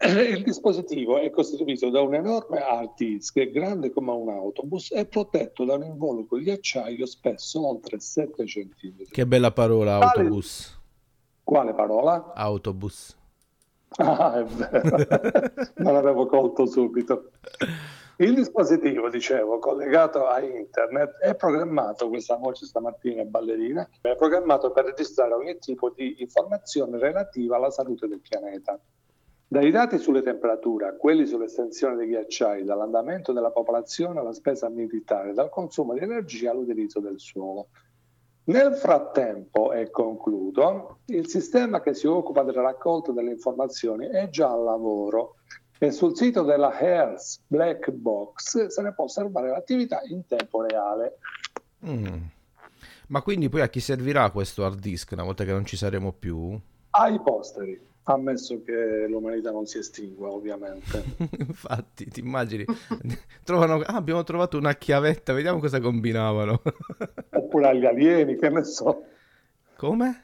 Il 0.00 0.42
dispositivo 0.42 1.18
è 1.18 1.30
costituito 1.30 1.88
da 1.88 2.00
un 2.00 2.14
enorme 2.14 2.58
hard 2.58 2.94
disk 2.96 3.50
grande 3.50 3.90
come 3.90 4.10
un 4.10 4.28
autobus 4.28 4.90
e 4.92 5.06
protetto 5.06 5.64
da 5.64 5.74
un 5.74 5.84
involucro 5.84 6.38
di 6.38 6.50
acciaio 6.50 7.06
spesso 7.06 7.66
oltre 7.66 8.00
7 8.00 8.44
cm. 8.44 9.04
Che 9.10 9.26
bella 9.26 9.52
parola, 9.52 9.98
Tale- 9.98 10.20
autobus. 10.22 10.80
Quale 11.42 11.74
parola? 11.74 12.32
Autobus. 12.34 13.16
Ah, 13.96 14.40
è 14.40 14.44
vero, 14.44 15.52
non 15.76 15.94
avevo 15.94 16.26
colto 16.26 16.66
subito. 16.66 17.30
Il 18.16 18.34
dispositivo, 18.34 19.08
dicevo, 19.08 19.58
collegato 19.58 20.26
a 20.26 20.40
internet, 20.40 21.18
è 21.18 21.34
programmato, 21.34 22.08
questa 22.08 22.36
voce 22.36 22.64
stamattina 22.64 23.22
è 23.22 23.24
ballerina, 23.24 23.88
è 24.00 24.14
programmato 24.16 24.70
per 24.70 24.84
registrare 24.84 25.32
ogni 25.32 25.58
tipo 25.58 25.90
di 25.90 26.16
informazione 26.20 26.98
relativa 26.98 27.56
alla 27.56 27.70
salute 27.70 28.06
del 28.06 28.20
pianeta. 28.20 28.78
Dai 29.46 29.70
dati 29.70 29.98
sulle 29.98 30.22
temperature 30.22 30.86
a 30.86 30.94
quelli 30.94 31.26
sull'estensione 31.26 31.96
dei 31.96 32.08
ghiacciai, 32.08 32.64
dall'andamento 32.64 33.32
della 33.32 33.50
popolazione 33.50 34.18
alla 34.18 34.32
spesa 34.32 34.68
militare, 34.68 35.32
dal 35.32 35.50
consumo 35.50 35.94
di 35.94 36.00
energia 36.00 36.50
all'utilizzo 36.50 37.00
del 37.00 37.20
suolo. 37.20 37.68
Nel 38.46 38.74
frattempo, 38.74 39.72
e 39.72 39.90
concludo, 39.90 40.98
il 41.06 41.28
sistema 41.28 41.80
che 41.80 41.94
si 41.94 42.06
occupa 42.06 42.42
della 42.42 42.62
raccolta 42.62 43.12
delle 43.12 43.30
informazioni 43.30 44.06
è 44.08 44.28
già 44.28 44.50
al 44.50 44.64
lavoro 44.64 45.36
e 45.78 45.90
sul 45.90 46.16
sito 46.16 46.42
della 46.42 46.78
Health 46.78 47.40
Black 47.46 47.90
Box 47.90 48.66
se 48.66 48.82
ne 48.82 48.92
può 48.92 49.04
osservare 49.04 49.48
l'attività 49.50 50.00
in 50.08 50.26
tempo 50.26 50.62
reale. 50.62 51.18
Mm. 51.86 52.22
Ma 53.08 53.22
quindi 53.22 53.48
poi 53.48 53.60
a 53.60 53.68
chi 53.68 53.80
servirà 53.80 54.30
questo 54.30 54.64
hard 54.64 54.78
disk 54.78 55.12
una 55.12 55.24
volta 55.24 55.44
che 55.44 55.52
non 55.52 55.64
ci 55.64 55.76
saremo 55.76 56.12
più? 56.12 56.58
Ai 56.90 57.20
posteri, 57.20 57.80
ammesso 58.04 58.62
che 58.62 59.06
l'umanità 59.08 59.50
non 59.50 59.66
si 59.66 59.78
estingua, 59.78 60.30
ovviamente. 60.30 61.02
Infatti, 61.38 62.08
ti 62.08 62.20
immagini? 62.20 62.64
Trovano... 63.44 63.80
Ah, 63.80 63.96
abbiamo 63.96 64.22
trovato 64.24 64.58
una 64.58 64.74
chiavetta, 64.74 65.32
vediamo 65.32 65.58
cosa 65.58 65.80
combinavano. 65.80 66.60
Oppure 67.30 67.68
agli 67.68 67.86
alieni, 67.86 68.36
che 68.36 68.48
ne 68.50 68.64
so. 68.64 69.04
Come? 69.76 70.22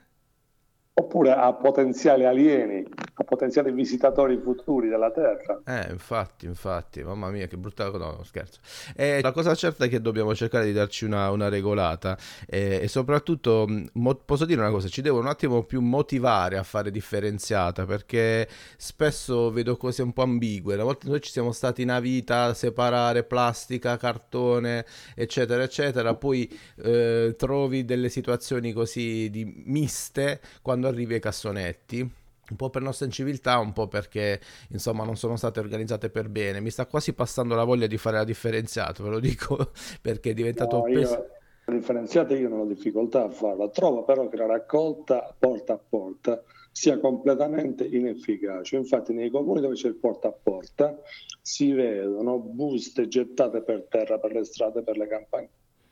Oppure 0.95 1.33
a 1.33 1.53
potenziali 1.55 2.27
alieni, 2.27 2.87
a 3.21 3.25
potenziali 3.25 3.71
visitatori 3.71 4.39
futuri 4.39 4.89
della 4.89 5.11
Terra. 5.11 5.61
Eh, 5.67 5.91
infatti, 5.91 6.47
infatti, 6.47 7.03
mamma 7.03 7.29
mia, 7.29 7.47
che 7.47 7.59
brutta 7.59 7.91
cosa, 7.91 8.07
no, 8.07 8.23
scherzo. 8.25 8.61
Eh, 8.97 9.21
la 9.21 9.33
cosa 9.33 9.55
certa 9.55 9.85
è 9.85 9.89
che 9.89 10.01
dobbiamo 10.01 10.35
cercare 10.35 10.65
di 10.65 10.73
darci 10.73 11.05
una, 11.05 11.31
una 11.31 11.49
regolata 11.49 12.17
eh, 12.47 12.81
e 12.83 12.89
soprattutto, 12.89 13.67
mh, 13.69 13.91
mo- 13.95 14.15
posso 14.15 14.47
dire 14.47 14.61
una 14.61 14.71
cosa, 14.71 14.89
ci 14.89 15.03
devo 15.03 15.19
un 15.19 15.27
attimo 15.27 15.63
più 15.65 15.81
motivare 15.83 16.57
a 16.57 16.63
fare 16.63 16.91
differenziata 16.91 17.85
perché 17.85 18.49
spesso 18.77 19.51
vedo 19.51 19.77
cose 19.77 20.03
un 20.03 20.13
po' 20.13 20.23
ambigue. 20.23 20.75
Una 20.75 20.85
volta 20.85 21.09
noi 21.09 21.21
ci 21.21 21.31
siamo 21.31 21.53
stati 21.53 21.83
una 21.83 22.01
vita 22.01 22.45
a 22.45 22.55
separare 22.55 23.25
plastica, 23.25 23.99
cartone, 23.99 24.87
eccetera, 25.15 25.63
eccetera, 25.63 26.15
poi 26.15 26.51
eh, 26.83 27.35
trovi 27.37 27.85
delle 27.85 28.09
situazioni 28.09 28.73
così 28.73 29.29
di 29.31 29.63
miste 29.67 30.41
quando 30.63 30.89
arrivi 30.89 31.15
ai 31.15 31.21
cassonetti. 31.21 32.20
Un 32.51 32.57
po' 32.57 32.71
per 32.71 32.83
nostra 32.83 33.07
inciviltà, 33.07 33.59
un 33.59 33.73
po' 33.73 33.89
perché 33.89 34.41
insomma 34.71 35.05
non 35.05 35.17
sono 35.17 35.37
state 35.37 35.61
organizzate 35.61 36.11
per 36.11 36.29
bene. 36.29 36.61
Mi 36.61 36.71
sta 36.71 36.87
quasi 36.87 37.13
passando 37.13 37.55
la 37.55 37.65
voglia 37.65 37.87
di 37.87 37.97
fare 37.97 38.17
la 38.17 38.25
differenziata, 38.25 39.03
ve 39.03 39.11
lo 39.11 39.21
dico 39.21 39.71
perché 40.01 40.31
è 40.31 40.35
diventato 40.35 40.77
No, 40.77 40.83
pes- 40.83 41.11
io, 41.11 41.27
differenziata 41.67 42.35
io 42.35 42.49
non 42.49 42.61
ho 42.61 42.67
difficoltà 42.67 43.25
a 43.25 43.31
farla, 43.31 43.69
trovo 43.69 44.05
però 44.05 44.29
che 44.29 44.37
la 44.37 44.47
raccolta 44.47 45.35
porta 45.39 45.75
a 45.75 45.79
porta 45.79 46.43
sia 46.73 46.99
completamente 46.99 47.85
inefficace. 47.85 48.77
Infatti 48.77 49.13
nei 49.13 49.31
comuni 49.31 49.61
dove 49.61 49.75
c'è 49.75 49.89
il 49.89 49.97
porta 49.97 50.29
a 50.29 50.33
porta 50.33 50.99
si 51.41 51.73
vedono 51.73 52.39
buste 52.39 53.09
gettate 53.09 53.63
per 53.63 53.87
terra, 53.89 54.19
per 54.19 54.33
le 54.33 54.45
strade, 54.45 54.83
per 54.83 54.97
le 54.97 55.07
campagne. 55.07 55.49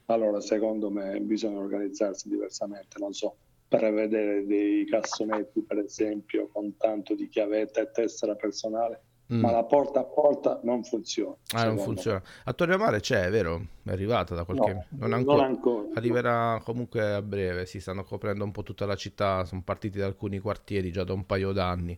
Allora 0.06 0.40
secondo 0.40 0.90
me 0.90 1.20
bisogna 1.20 1.58
organizzarsi 1.58 2.28
diversamente, 2.28 2.98
non 2.98 3.12
so, 3.12 3.36
prevedere 3.68 4.46
dei 4.46 4.84
cassonetti 4.86 5.62
per 5.62 5.78
esempio 5.78 6.48
con 6.52 6.76
tanto 6.78 7.14
di 7.14 7.28
chiavetta 7.28 7.80
e 7.82 7.90
tessera 7.90 8.34
personale, 8.34 9.02
Mm. 9.30 9.40
ma 9.40 9.50
la 9.50 9.62
porta 9.64 10.00
a 10.00 10.04
porta 10.04 10.58
non 10.62 10.82
funziona. 10.84 11.32
Ah, 11.52 11.64
non 11.66 11.76
secondo 11.76 11.80
me. 11.80 11.86
funziona. 11.86 12.22
A 12.44 12.52
Torre 12.54 12.76
Mare 12.78 13.00
c'è, 13.00 13.26
è 13.26 13.30
vero? 13.30 13.60
È 13.88 13.92
arrivata 13.92 14.34
da 14.34 14.44
qualche... 14.44 14.72
No, 14.74 14.84
non 14.90 15.08
non 15.08 15.12
ancora. 15.14 15.46
ancora. 15.46 15.88
Arriverà 15.94 16.60
comunque 16.62 17.14
a 17.14 17.22
breve, 17.22 17.64
si 17.64 17.80
stanno 17.80 18.04
coprendo 18.04 18.44
un 18.44 18.52
po' 18.52 18.62
tutta 18.62 18.84
la 18.84 18.96
città, 18.96 19.46
sono 19.46 19.62
partiti 19.64 19.98
da 19.98 20.04
alcuni 20.04 20.38
quartieri 20.40 20.92
già 20.92 21.04
da 21.04 21.14
un 21.14 21.24
paio 21.24 21.52
d'anni. 21.52 21.96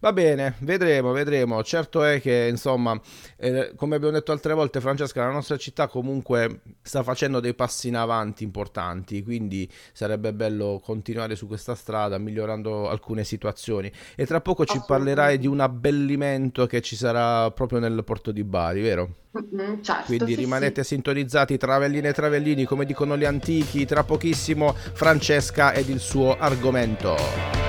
Va 0.00 0.12
bene, 0.12 0.56
vedremo, 0.58 1.12
vedremo. 1.12 1.62
Certo 1.62 2.02
è 2.02 2.20
che, 2.20 2.48
insomma, 2.50 3.00
eh, 3.36 3.72
come 3.76 3.94
abbiamo 3.94 4.14
detto 4.14 4.32
altre 4.32 4.52
volte, 4.52 4.80
Francesca, 4.80 5.24
la 5.24 5.30
nostra 5.30 5.56
città 5.56 5.86
comunque 5.86 6.62
sta 6.82 7.04
facendo 7.04 7.38
dei 7.38 7.54
passi 7.54 7.86
in 7.86 7.94
avanti 7.94 8.42
importanti, 8.42 9.22
quindi 9.22 9.70
sarebbe 9.92 10.32
bello 10.32 10.80
continuare 10.82 11.36
su 11.36 11.46
questa 11.46 11.76
strada, 11.76 12.18
migliorando 12.18 12.88
alcune 12.88 13.22
situazioni. 13.22 13.92
E 14.16 14.26
tra 14.26 14.40
poco 14.40 14.64
ci 14.64 14.82
parlerai 14.84 15.38
di 15.38 15.46
un 15.46 15.60
abbellimento 15.60 16.66
che 16.66 16.80
ci 16.80 16.96
sarà 16.96 17.48
proprio 17.52 17.78
nel 17.78 18.02
porto 18.02 18.32
di 18.32 18.42
Bari, 18.42 18.80
vero? 18.80 19.14
Mhm, 19.30 19.82
certo, 19.82 20.04
Quindi 20.06 20.34
sì, 20.34 20.40
rimanete 20.40 20.82
sintonizzati, 20.82 21.56
travellini 21.58 22.08
e 22.08 22.12
travellini, 22.12 22.64
come 22.64 22.84
dicono 22.84 23.16
gli 23.16 23.24
antichi. 23.24 23.84
Tra 23.84 24.02
pochissimo 24.04 24.74
Francesca 24.74 25.72
ed 25.72 25.88
il 25.88 26.00
suo 26.00 26.36
argomento. 26.36 27.67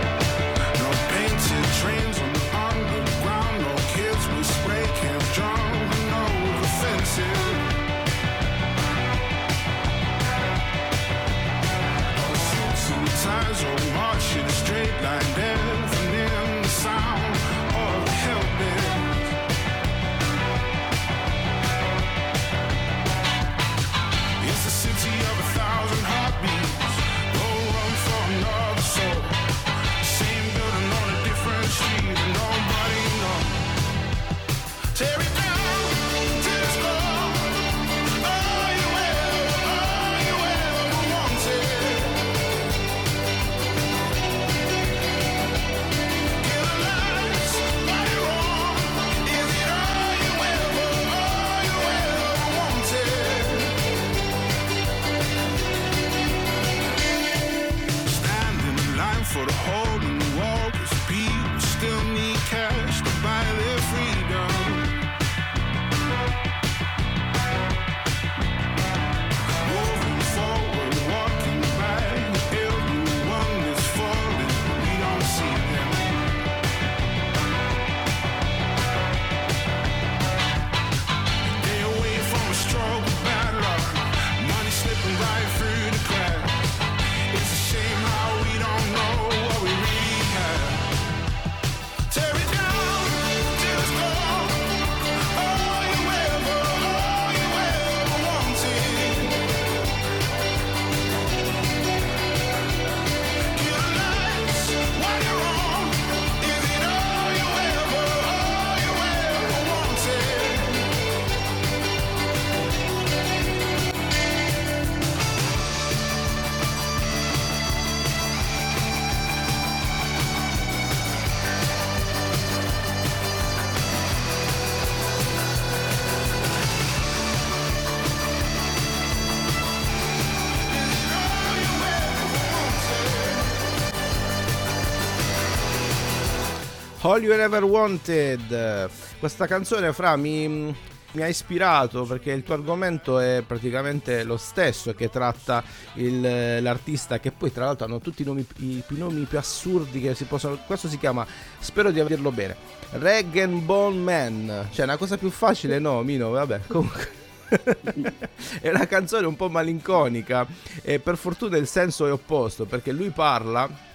All 137.01 137.23
You 137.23 137.31
Ever 137.33 137.63
Wanted. 137.63 138.89
Questa 139.19 139.47
canzone, 139.47 139.93
Fra, 139.93 140.17
mi, 140.17 140.49
mi 140.49 141.21
ha 141.21 141.27
ispirato 141.27 142.03
perché 142.03 142.31
il 142.31 142.43
tuo 142.43 142.55
argomento 142.55 143.19
è 143.19 143.41
praticamente 143.47 144.25
lo 144.25 144.35
stesso 144.35 144.93
che 144.93 145.09
tratta 145.09 145.63
il- 145.93 146.61
l'artista 146.61 147.19
che 147.19 147.31
poi 147.31 147.53
tra 147.53 147.63
l'altro 147.63 147.85
hanno 147.85 147.99
tutti 147.99 148.23
i 148.23 148.25
nomi, 148.25 148.45
i, 148.57 148.83
i 148.85 148.97
nomi 148.97 149.23
più 149.23 149.37
assurdi 149.37 150.01
che 150.01 150.13
si 150.13 150.25
possono... 150.25 150.59
Questo 150.65 150.89
si 150.89 150.97
chiama, 150.97 151.25
spero 151.59 151.91
di 151.91 152.01
averlo 152.01 152.31
bene, 152.31 152.57
and 152.91 153.61
Bone 153.61 153.97
Man. 153.97 154.67
Cioè 154.69 154.83
una 154.83 154.97
cosa 154.97 155.17
più 155.17 155.29
facile 155.29 155.79
no, 155.79 156.01
Mino, 156.03 156.31
vabbè, 156.31 156.61
comunque... 156.67 157.17
è 158.59 158.69
una 158.69 158.85
canzone 158.87 159.25
un 159.25 159.37
po' 159.37 159.49
malinconica 159.49 160.45
e 160.81 160.99
per 160.99 161.15
fortuna 161.15 161.55
il 161.55 161.65
senso 161.65 162.05
è 162.05 162.11
opposto 162.11 162.65
perché 162.65 162.91
lui 162.91 163.09
parla 163.09 163.87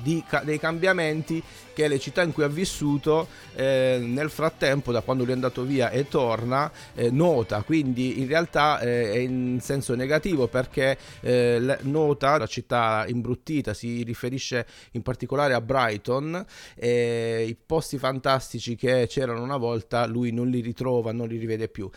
di 0.00 0.22
dei 0.42 0.58
cambiamenti 0.58 1.42
che 1.76 1.88
le 1.88 1.98
città 1.98 2.22
in 2.22 2.32
cui 2.32 2.42
ha 2.42 2.48
vissuto 2.48 3.28
eh, 3.54 3.98
nel 4.00 4.30
frattempo 4.30 4.92
da 4.92 5.02
quando 5.02 5.24
lui 5.24 5.32
è 5.32 5.34
andato 5.34 5.62
via 5.62 5.90
e 5.90 6.08
torna 6.08 6.72
eh, 6.94 7.10
nota. 7.10 7.60
Quindi 7.64 8.18
in 8.22 8.28
realtà 8.28 8.80
eh, 8.80 9.12
è 9.12 9.18
in 9.18 9.58
senso 9.60 9.94
negativo 9.94 10.48
perché 10.48 10.96
eh, 11.20 11.76
nota 11.82 12.38
la 12.38 12.46
città 12.46 13.04
imbruttita 13.06 13.74
si 13.74 14.02
riferisce 14.04 14.66
in 14.92 15.02
particolare 15.02 15.52
a 15.52 15.60
Brighton 15.60 16.44
i 16.76 17.56
posti 17.66 17.98
fantastici 17.98 18.74
che 18.74 19.06
c'erano 19.08 19.42
una 19.42 19.56
volta 19.58 20.06
lui 20.06 20.30
non 20.30 20.48
li 20.48 20.60
ritrova 20.60 21.12
non 21.12 21.28
li 21.28 21.36
rivede 21.36 21.68
più 21.68 21.90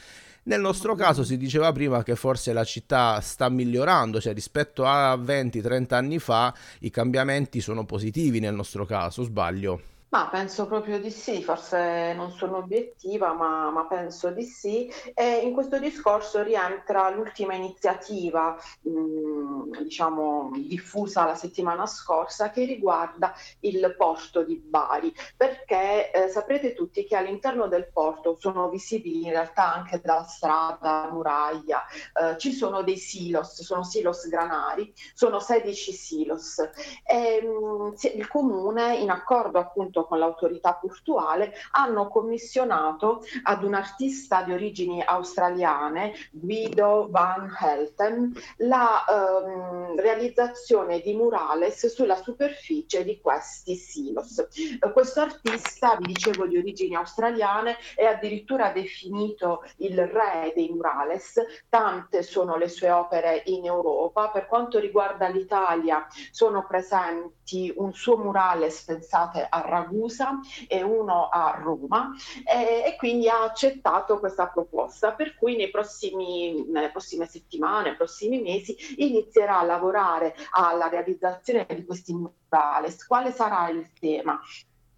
nel 0.49 0.61
nostro 0.61 0.95
caso 0.95 1.23
si 1.23 1.37
diceva 1.37 1.71
prima 1.71 2.01
che 2.01 2.15
forse 2.15 2.53
la 2.53 2.63
città 2.63 3.21
sta 3.21 3.49
migliorando, 3.49 4.19
cioè 4.19 4.33
rispetto 4.33 4.83
a 4.83 5.15
20-30 5.15 5.93
anni 5.93 6.17
fa 6.17 6.51
i 6.79 6.89
cambiamenti 6.89 7.61
sono 7.61 7.85
positivi 7.85 8.39
nel 8.39 8.55
nostro 8.55 8.83
caso, 8.83 9.21
sbaglio? 9.21 9.98
Ma 10.11 10.27
penso 10.27 10.65
proprio 10.65 10.99
di 10.99 11.11
sì, 11.11 11.43
forse 11.43 12.13
non 12.15 12.31
sono 12.31 12.57
obiettiva, 12.57 13.31
ma, 13.33 13.69
ma 13.69 13.85
penso 13.85 14.31
di 14.31 14.43
sì. 14.43 14.91
E 15.13 15.41
in 15.43 15.53
questo 15.53 15.77
discorso 15.77 16.41
rientra 16.41 17.11
l'ultima 17.11 17.53
iniziativa, 17.53 18.57
mh, 18.81 19.83
diciamo, 19.83 20.49
diffusa 20.55 21.25
la 21.25 21.35
settimana 21.35 21.85
scorsa, 21.85 22.49
che 22.49 22.65
riguarda 22.65 23.35
il 23.59 23.93
porto 23.95 24.41
di 24.43 24.55
Bari, 24.57 25.13
perché 25.37 26.09
eh, 26.11 26.27
saprete 26.29 26.73
tutti 26.73 27.05
che 27.05 27.15
all'interno 27.15 27.67
del 27.67 27.91
porto 27.93 28.35
sono 28.39 28.67
visibili 28.69 29.25
in 29.25 29.29
realtà 29.29 29.75
anche 29.75 30.01
dalla 30.03 30.23
strada, 30.23 31.07
muraglia, 31.11 31.85
eh, 32.19 32.35
ci 32.39 32.51
sono 32.51 32.81
dei 32.81 32.97
silos, 32.97 33.61
sono 33.61 33.83
silos 33.83 34.27
granari, 34.27 34.91
sono 35.13 35.39
16 35.39 35.91
silos. 35.93 36.57
E, 37.05 37.41
mh, 37.43 37.93
il 38.15 38.27
comune, 38.27 38.97
in 38.97 39.11
accordo 39.11 39.59
appunto 39.59 39.97
con 40.05 40.19
l'autorità 40.19 40.73
portuale, 40.73 41.53
hanno 41.71 42.07
commissionato 42.07 43.23
ad 43.43 43.63
un 43.63 43.73
artista 43.73 44.43
di 44.43 44.53
origini 44.53 45.01
australiane, 45.01 46.13
Guido 46.31 47.07
Van 47.09 47.55
Helten, 47.59 48.33
la 48.57 49.03
ehm, 49.05 49.99
realizzazione 49.99 50.99
di 51.01 51.13
murales 51.13 51.87
sulla 51.87 52.15
superficie 52.15 53.03
di 53.03 53.19
questi 53.19 53.75
silos. 53.75 54.45
Questo 54.93 55.21
artista, 55.21 55.95
vi 55.97 56.13
dicevo, 56.13 56.45
di 56.45 56.57
origini 56.57 56.95
australiane, 56.95 57.77
è 57.95 58.05
addirittura 58.05 58.71
definito 58.71 59.63
il 59.77 60.05
re 60.07 60.53
dei 60.55 60.69
murales, 60.69 61.39
tante 61.69 62.23
sono 62.23 62.57
le 62.57 62.67
sue 62.69 62.89
opere 62.91 63.43
in 63.45 63.65
Europa. 63.65 64.29
Per 64.29 64.47
quanto 64.47 64.79
riguarda 64.79 65.27
l'Italia, 65.27 66.07
sono 66.31 66.65
presenti 66.67 67.71
un 67.75 67.93
suo 67.93 68.17
murales, 68.17 68.83
pensate, 68.83 69.45
a 69.49 69.61
Ragusa 69.61 69.88
e 70.67 70.83
uno 70.83 71.29
a 71.29 71.59
Roma, 71.61 72.11
e, 72.45 72.83
e 72.85 72.95
quindi 72.97 73.27
ha 73.29 73.43
accettato 73.43 74.19
questa 74.19 74.47
proposta, 74.47 75.13
per 75.13 75.35
cui 75.35 75.55
nei 75.55 75.69
prossimi, 75.69 76.65
nelle 76.67 76.91
prossime 76.91 77.25
settimane, 77.25 77.89
nei 77.89 77.95
prossimi 77.95 78.41
mesi, 78.41 78.75
inizierà 78.97 79.59
a 79.59 79.63
lavorare 79.63 80.35
alla 80.51 80.87
realizzazione 80.87 81.65
di 81.69 81.85
questi 81.85 82.13
murales. 82.13 83.05
Quale 83.05 83.31
sarà 83.31 83.69
il 83.69 83.91
tema? 83.99 84.39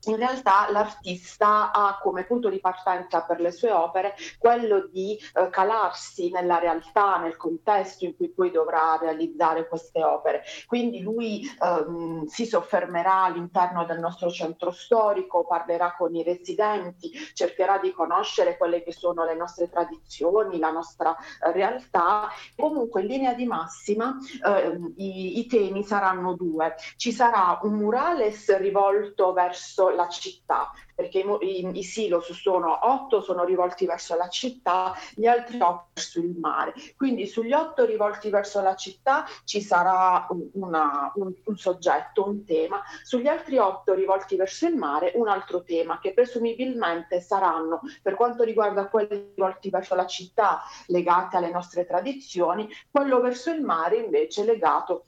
In 0.06 0.16
realtà 0.16 0.72
l'artista 0.72 1.72
ha 1.72 2.00
come 2.02 2.24
punto 2.24 2.50
di 2.50 2.60
partenza 2.60 3.22
per 3.22 3.40
le 3.40 3.52
sue 3.52 3.72
opere 3.72 4.16
quello 4.40 4.88
di 4.88 5.16
eh, 5.34 5.50
calarsi 5.50 6.32
nella 6.32 6.58
realtà, 6.58 7.18
nel 7.18 7.38
contesto 7.38 8.06
in 8.06 8.16
cui 8.16 8.30
poi 8.30 8.50
dovrà 8.50 8.98
realizzare 9.00 9.68
queste 9.68 10.04
opere. 10.04 10.42
Quindi 10.66 11.02
lui 11.02 11.48
ehm, 11.62 12.26
si 12.26 12.48
soffermerà 12.48 13.26
all'interno 13.26 13.86
del 13.86 14.00
nostro 14.00 14.32
centro 14.32 14.72
storico, 14.72 15.46
parlerà 15.46 15.94
con 15.96 16.16
i 16.16 16.24
residenti, 16.24 17.12
cercherà 17.34 17.78
di 17.78 17.92
conoscere 17.92 18.58
quelle 18.58 18.82
che 18.82 18.92
sono 18.92 19.24
le 19.24 19.36
nostre 19.36 19.70
tradizioni, 19.70 20.58
la 20.58 20.72
nostra 20.72 21.16
eh, 21.16 21.52
realtà. 21.52 22.30
Comunque 22.56 23.02
in 23.02 23.08
linea 23.08 23.34
di 23.34 23.46
massima 23.46 24.16
ehm, 24.44 24.94
i, 24.98 25.40
i 25.40 25.46
temi 25.46 25.84
saranno 25.84 26.34
due. 26.34 26.76
Ci 26.96 27.12
sarà 27.12 27.60
un 27.62 27.74
murales 27.74 28.58
rivolto 28.58 29.32
verso 29.34 29.90
la 29.96 30.08
città, 30.08 30.72
perché 30.96 31.20
i, 31.20 31.60
i- 31.66 31.78
i 31.80 31.84
silos 31.84 32.32
sono 32.34 32.80
otto, 32.84 33.22
sono 33.22 33.44
rivolti 33.44 33.86
verso 33.86 34.16
la 34.16 34.28
città, 34.30 34.94
gli 35.16 35.26
altri 35.26 35.60
otto 35.62 35.90
verso 35.94 36.20
il 36.20 36.36
mare. 36.40 36.74
Quindi 36.96 37.26
sugli 37.28 37.54
otto 37.54 37.86
rivolti 37.86 38.30
verso 38.30 38.62
la 38.62 38.76
città 38.76 39.26
ci 39.46 39.62
sarà 39.62 40.26
un, 40.30 40.50
una- 40.54 41.12
un- 41.16 41.34
un 41.46 41.58
soggetto, 41.58 42.28
un 42.28 42.44
tema, 42.46 42.82
sugli 43.04 43.28
altri 43.28 43.58
otto 43.58 43.94
rivolti 43.94 44.36
verso 44.36 44.68
il 44.68 44.76
mare 44.76 45.12
un 45.16 45.28
altro 45.28 45.64
tema 45.64 46.00
che 46.00 46.14
presumibilmente 46.14 47.22
saranno, 47.22 47.82
per 48.02 48.16
quanto 48.16 48.44
riguarda 48.44 48.88
quelli 48.88 49.32
rivolti 49.36 49.70
verso 49.70 49.96
la 49.96 50.06
città 50.06 50.62
legati 50.88 51.36
alle 51.36 51.50
nostre 51.52 51.86
tradizioni, 51.86 52.68
quello 52.90 53.20
verso 53.22 53.52
il 53.52 53.62
mare 53.62 53.98
invece 53.98 54.44
legato 54.44 55.06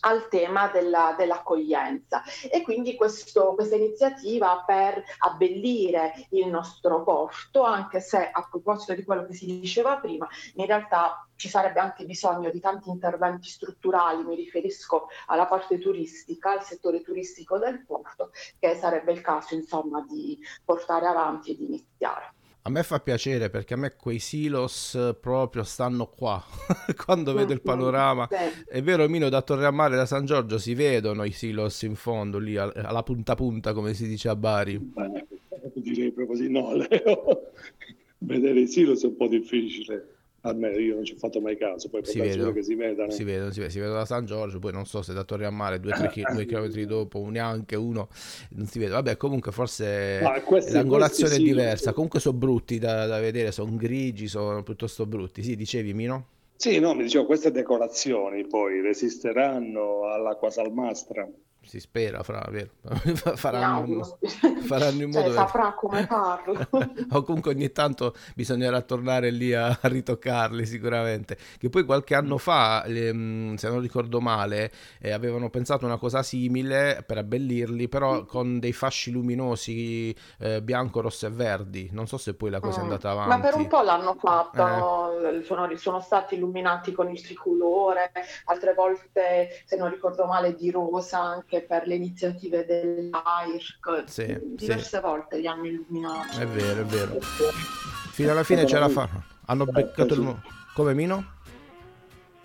al 0.00 0.28
tema 0.28 0.68
della- 0.68 1.14
dell'accoglienza 1.16 2.22
e 2.50 2.62
quindi 2.62 2.94
questo- 2.96 3.54
questa 3.54 3.76
iniziativa 3.76 4.62
per 4.66 5.02
abbellire 5.18 6.12
il 6.30 6.48
nostro 6.48 7.02
porto, 7.02 7.62
anche 7.62 8.00
se 8.00 8.30
a 8.30 8.46
proposito 8.48 8.94
di 8.94 9.04
quello 9.04 9.26
che 9.26 9.34
si 9.34 9.46
diceva 9.46 9.98
prima, 9.98 10.26
in 10.54 10.66
realtà 10.66 11.26
ci 11.36 11.48
sarebbe 11.48 11.80
anche 11.80 12.04
bisogno 12.04 12.50
di 12.50 12.60
tanti 12.60 12.88
interventi 12.88 13.48
strutturali, 13.48 14.22
mi 14.22 14.36
riferisco 14.36 15.08
alla 15.26 15.46
parte 15.46 15.78
turistica, 15.78 16.52
al 16.52 16.62
settore 16.62 17.02
turistico 17.02 17.58
del 17.58 17.84
porto, 17.84 18.30
che 18.58 18.76
sarebbe 18.76 19.12
il 19.12 19.20
caso 19.20 19.54
insomma 19.54 20.04
di 20.08 20.38
portare 20.64 21.06
avanti 21.06 21.50
e 21.50 21.56
di 21.56 21.64
iniziare. 21.64 22.34
A 22.64 22.70
me 22.70 22.84
fa 22.84 23.00
piacere 23.00 23.50
perché 23.50 23.74
a 23.74 23.76
me 23.76 23.96
quei 23.96 24.20
silos 24.20 24.96
proprio 25.20 25.64
stanno 25.64 26.06
qua. 26.06 26.40
Quando 27.04 27.32
vedo 27.34 27.52
il 27.52 27.60
panorama, 27.60 28.28
Sì. 28.30 28.62
è 28.68 28.80
vero, 28.82 29.08
Mino, 29.08 29.28
da 29.28 29.42
Torre 29.42 29.66
a 29.66 29.72
Mare, 29.72 29.96
da 29.96 30.06
San 30.06 30.24
Giorgio 30.24 30.58
si 30.58 30.74
vedono 30.74 31.24
i 31.24 31.32
silos 31.32 31.82
in 31.82 31.96
fondo, 31.96 32.38
lì 32.38 32.56
al- 32.56 32.72
alla 32.76 33.02
punta 33.02 33.34
punta, 33.34 33.72
come 33.72 33.94
si 33.94 34.06
dice 34.06 34.28
a 34.28 34.36
Bari. 34.36 34.78
Beh, 34.78 35.26
direi 35.74 36.12
proprio 36.12 36.38
di 36.38 36.48
no, 36.50 36.72
Leo. 36.76 37.50
Vedere 38.18 38.60
i 38.60 38.68
silos 38.68 39.02
è 39.02 39.06
un 39.06 39.16
po' 39.16 39.26
difficile. 39.26 40.11
Almeno 40.44 40.76
io 40.78 40.94
non 40.96 41.04
ci 41.04 41.12
ho 41.12 41.16
fatto 41.16 41.40
mai 41.40 41.56
caso, 41.56 41.88
poi 41.88 42.04
Si 42.04 42.18
vedono, 42.18 42.52
che 42.52 42.62
si 42.62 42.74
vedano. 42.74 43.10
si 43.12 43.22
vedono, 43.22 43.50
si 43.52 43.60
vedono, 43.60 43.70
si 43.70 43.78
vedono 43.78 43.98
da 43.98 44.04
San 44.04 44.24
Giorgio, 44.24 44.58
poi 44.58 44.72
non 44.72 44.86
so 44.86 45.00
se 45.02 45.12
da 45.12 45.22
Torre 45.22 45.46
a 45.46 45.50
Mare, 45.50 45.78
due 45.78 45.92
tre 45.92 46.08
chi- 46.08 46.24
due 46.32 46.46
chilometri 46.46 46.84
dopo, 46.84 47.24
neanche 47.28 47.76
uno, 47.76 48.08
non 48.50 48.66
si 48.66 48.80
vede. 48.80 48.90
Vabbè, 48.90 49.16
comunque 49.16 49.52
forse 49.52 50.20
questi- 50.44 50.72
l'angolazione 50.72 51.30
questi 51.30 51.34
è 51.34 51.36
sì, 51.36 51.42
diversa. 51.44 51.92
Comunque 51.92 52.18
sono 52.18 52.36
brutti 52.36 52.78
da, 52.78 53.06
da 53.06 53.20
vedere, 53.20 53.52
sono 53.52 53.76
grigi, 53.76 54.26
sono 54.26 54.62
piuttosto 54.64 55.06
brutti. 55.06 55.42
Sì, 55.44 55.54
dicevi, 55.54 55.94
Mino? 55.94 56.26
Sì, 56.56 56.78
no, 56.78 56.94
mi 56.94 57.02
dicevo, 57.02 57.26
queste 57.26 57.50
decorazioni 57.50 58.46
poi 58.46 58.80
resisteranno 58.80 60.08
all'acqua 60.08 60.50
salmastra. 60.50 61.28
Si 61.64 61.78
spera, 61.78 62.22
fra, 62.24 62.44
vero? 62.50 62.70
Faranno, 63.36 63.76
auguro. 63.76 64.18
faranno 64.64 65.02
in 65.02 65.12
Cioè, 65.12 65.22
modo 65.22 65.32
saprà 65.32 65.72
come 65.74 66.04
farlo. 66.06 66.58
o 67.10 67.22
comunque 67.22 67.52
ogni 67.52 67.70
tanto 67.70 68.14
bisognerà 68.34 68.80
tornare 68.82 69.30
lì 69.30 69.54
a, 69.54 69.66
a 69.68 69.78
ritoccarli 69.88 70.66
sicuramente 70.66 71.36
che 71.58 71.68
poi 71.70 71.84
qualche 71.84 72.14
anno 72.16 72.36
fa 72.36 72.82
le- 72.86 73.12
mh, 73.12 73.54
se 73.56 73.68
non 73.68 73.80
ricordo 73.80 74.20
male 74.20 74.72
eh, 75.00 75.12
avevano 75.12 75.50
pensato 75.50 75.86
una 75.86 75.98
cosa 75.98 76.22
simile 76.24 77.04
per 77.06 77.18
abbellirli 77.18 77.88
però 77.88 78.24
con 78.24 78.58
dei 78.58 78.72
fasci 78.72 79.12
luminosi 79.12 80.14
eh, 80.40 80.60
bianco 80.62 81.00
rosso 81.00 81.26
e 81.26 81.30
verdi 81.30 81.88
non 81.92 82.06
so 82.08 82.16
se 82.18 82.34
poi 82.34 82.50
la 82.50 82.60
cosa 82.60 82.80
è 82.80 82.82
Mm. 82.82 82.84
andata 82.84 83.10
avanti 83.10 83.28
Ma 83.28 83.38
per 83.40 83.54
un 83.54 83.68
po' 83.68 83.82
l'hanno 83.82 84.14
fatto, 84.18 84.66
Eh. 84.66 84.74
no? 84.76 85.42
sono, 85.44 85.76
sono 85.76 86.00
stati 86.00 86.34
illuminati 86.34 86.92
con 86.92 87.08
il 87.10 87.20
tricolore, 87.22 88.10
altre 88.46 88.74
volte, 88.74 89.62
se 89.64 89.76
non 89.76 89.90
ricordo 89.90 90.26
male, 90.26 90.54
di 90.54 90.70
rosa 90.70 91.20
anche 91.20 91.51
per 91.60 91.86
le 91.86 91.96
iniziative 91.96 92.64
dell'AIRC. 92.64 94.04
Sì, 94.06 94.38
Diverse 94.54 95.00
volte 95.00 95.38
li 95.38 95.46
hanno 95.46 95.66
illuminati. 95.66 96.40
è 96.40 96.46
vero 96.46 96.80
è 96.80 96.84
vero 96.84 97.18
fino 98.12 98.30
alla 98.30 98.42
fine 98.42 98.66
ce 98.66 98.78
la 98.78 98.88
fa 98.88 99.08
hanno 99.44 99.66
beccato 99.66 100.14
il 100.14 100.36
come 100.74 100.94
Mino? 100.94 101.40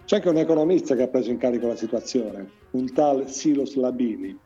C'è 0.03 0.17
anche 0.17 0.29
un 0.29 0.37
economista 0.37 0.95
che 0.95 1.03
ha 1.03 1.07
preso 1.07 1.29
in 1.31 1.37
carico 1.37 1.67
la 1.67 1.75
situazione, 1.75 2.49
un 2.71 2.91
tal 2.93 3.29
Silos 3.29 3.75
Labini. 3.75 4.37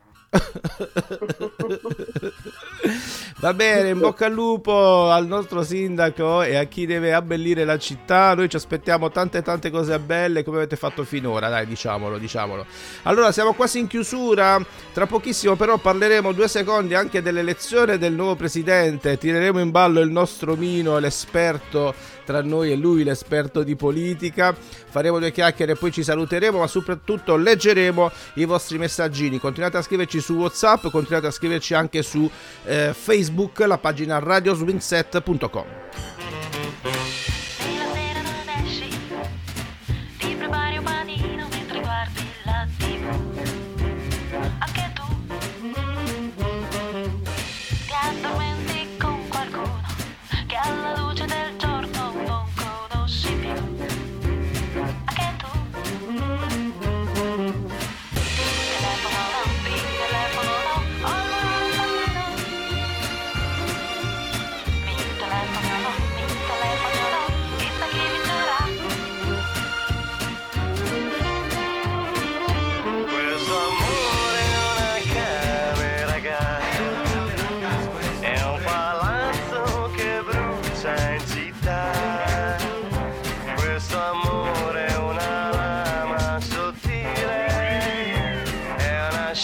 Va 3.41 3.53
bene, 3.53 3.89
in 3.89 3.99
bocca 3.99 4.27
al 4.27 4.33
lupo 4.33 5.09
al 5.09 5.27
nostro 5.27 5.63
sindaco 5.63 6.41
e 6.43 6.55
a 6.55 6.63
chi 6.65 6.85
deve 6.85 7.13
abbellire 7.13 7.65
la 7.65 7.77
città. 7.77 8.33
Noi 8.33 8.47
ci 8.47 8.55
aspettiamo 8.55 9.09
tante 9.11 9.41
tante 9.41 9.69
cose 9.69 9.99
belle 9.99 10.43
come 10.43 10.57
avete 10.57 10.75
fatto 10.75 11.03
finora, 11.03 11.49
dai, 11.49 11.65
diciamolo, 11.65 12.17
diciamolo. 12.17 12.65
Allora, 13.03 13.31
siamo 13.31 13.53
quasi 13.53 13.79
in 13.79 13.87
chiusura. 13.87 14.63
Tra 14.93 15.05
pochissimo 15.05 15.55
però 15.55 15.77
parleremo 15.77 16.31
due 16.31 16.47
secondi 16.47 16.93
anche 16.93 17.21
dell'elezione 17.21 17.97
del 17.97 18.13
nuovo 18.13 18.35
presidente. 18.35 19.17
Tireremo 19.17 19.59
in 19.59 19.71
ballo 19.71 19.99
il 19.99 20.11
nostro 20.11 20.55
Mino, 20.55 20.99
l'esperto 20.99 21.93
tra 22.23 22.41
noi 22.41 22.71
e 22.71 22.75
lui, 22.75 23.03
l'esperto 23.03 23.63
di 23.63 23.75
politica. 23.75 24.55
Faremo 24.55 25.19
due 25.19 25.31
chiacchiere 25.31 25.73
e 25.73 25.75
poi 25.75 25.91
ci 25.91 26.03
saluteremo, 26.03 26.59
ma 26.59 26.67
soprattutto 26.67 27.35
leggeremo 27.35 28.11
i 28.35 28.45
vostri 28.45 28.77
messaggini. 28.77 29.39
Continuate 29.39 29.77
a 29.77 29.81
scriverci 29.81 30.20
su 30.21 30.35
WhatsApp, 30.35 30.89
continuate 30.89 31.27
a 31.27 31.31
scriverci 31.31 31.73
anche 31.73 32.03
su 32.03 32.29
eh, 32.65 32.93
Facebook, 32.93 33.59
la 33.59 33.77
pagina 33.77 34.19
radioswingset.com. 34.19 36.30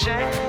è 0.06 0.47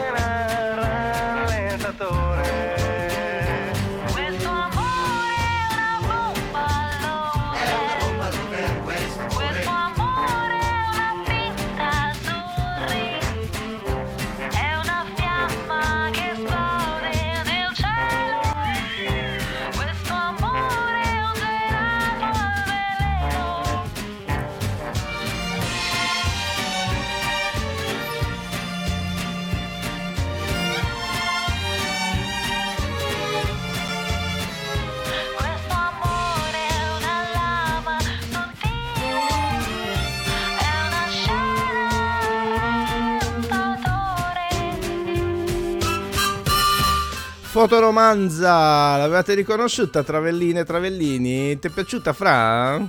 Fotoromanza, 47.58 48.96
l'avevate 48.98 49.34
riconosciuta 49.34 50.04
Travelline 50.04 50.60
e 50.60 50.64
Travellini? 50.64 51.58
Ti 51.58 51.66
è 51.66 51.70
piaciuta 51.70 52.12
Fra? 52.12 52.80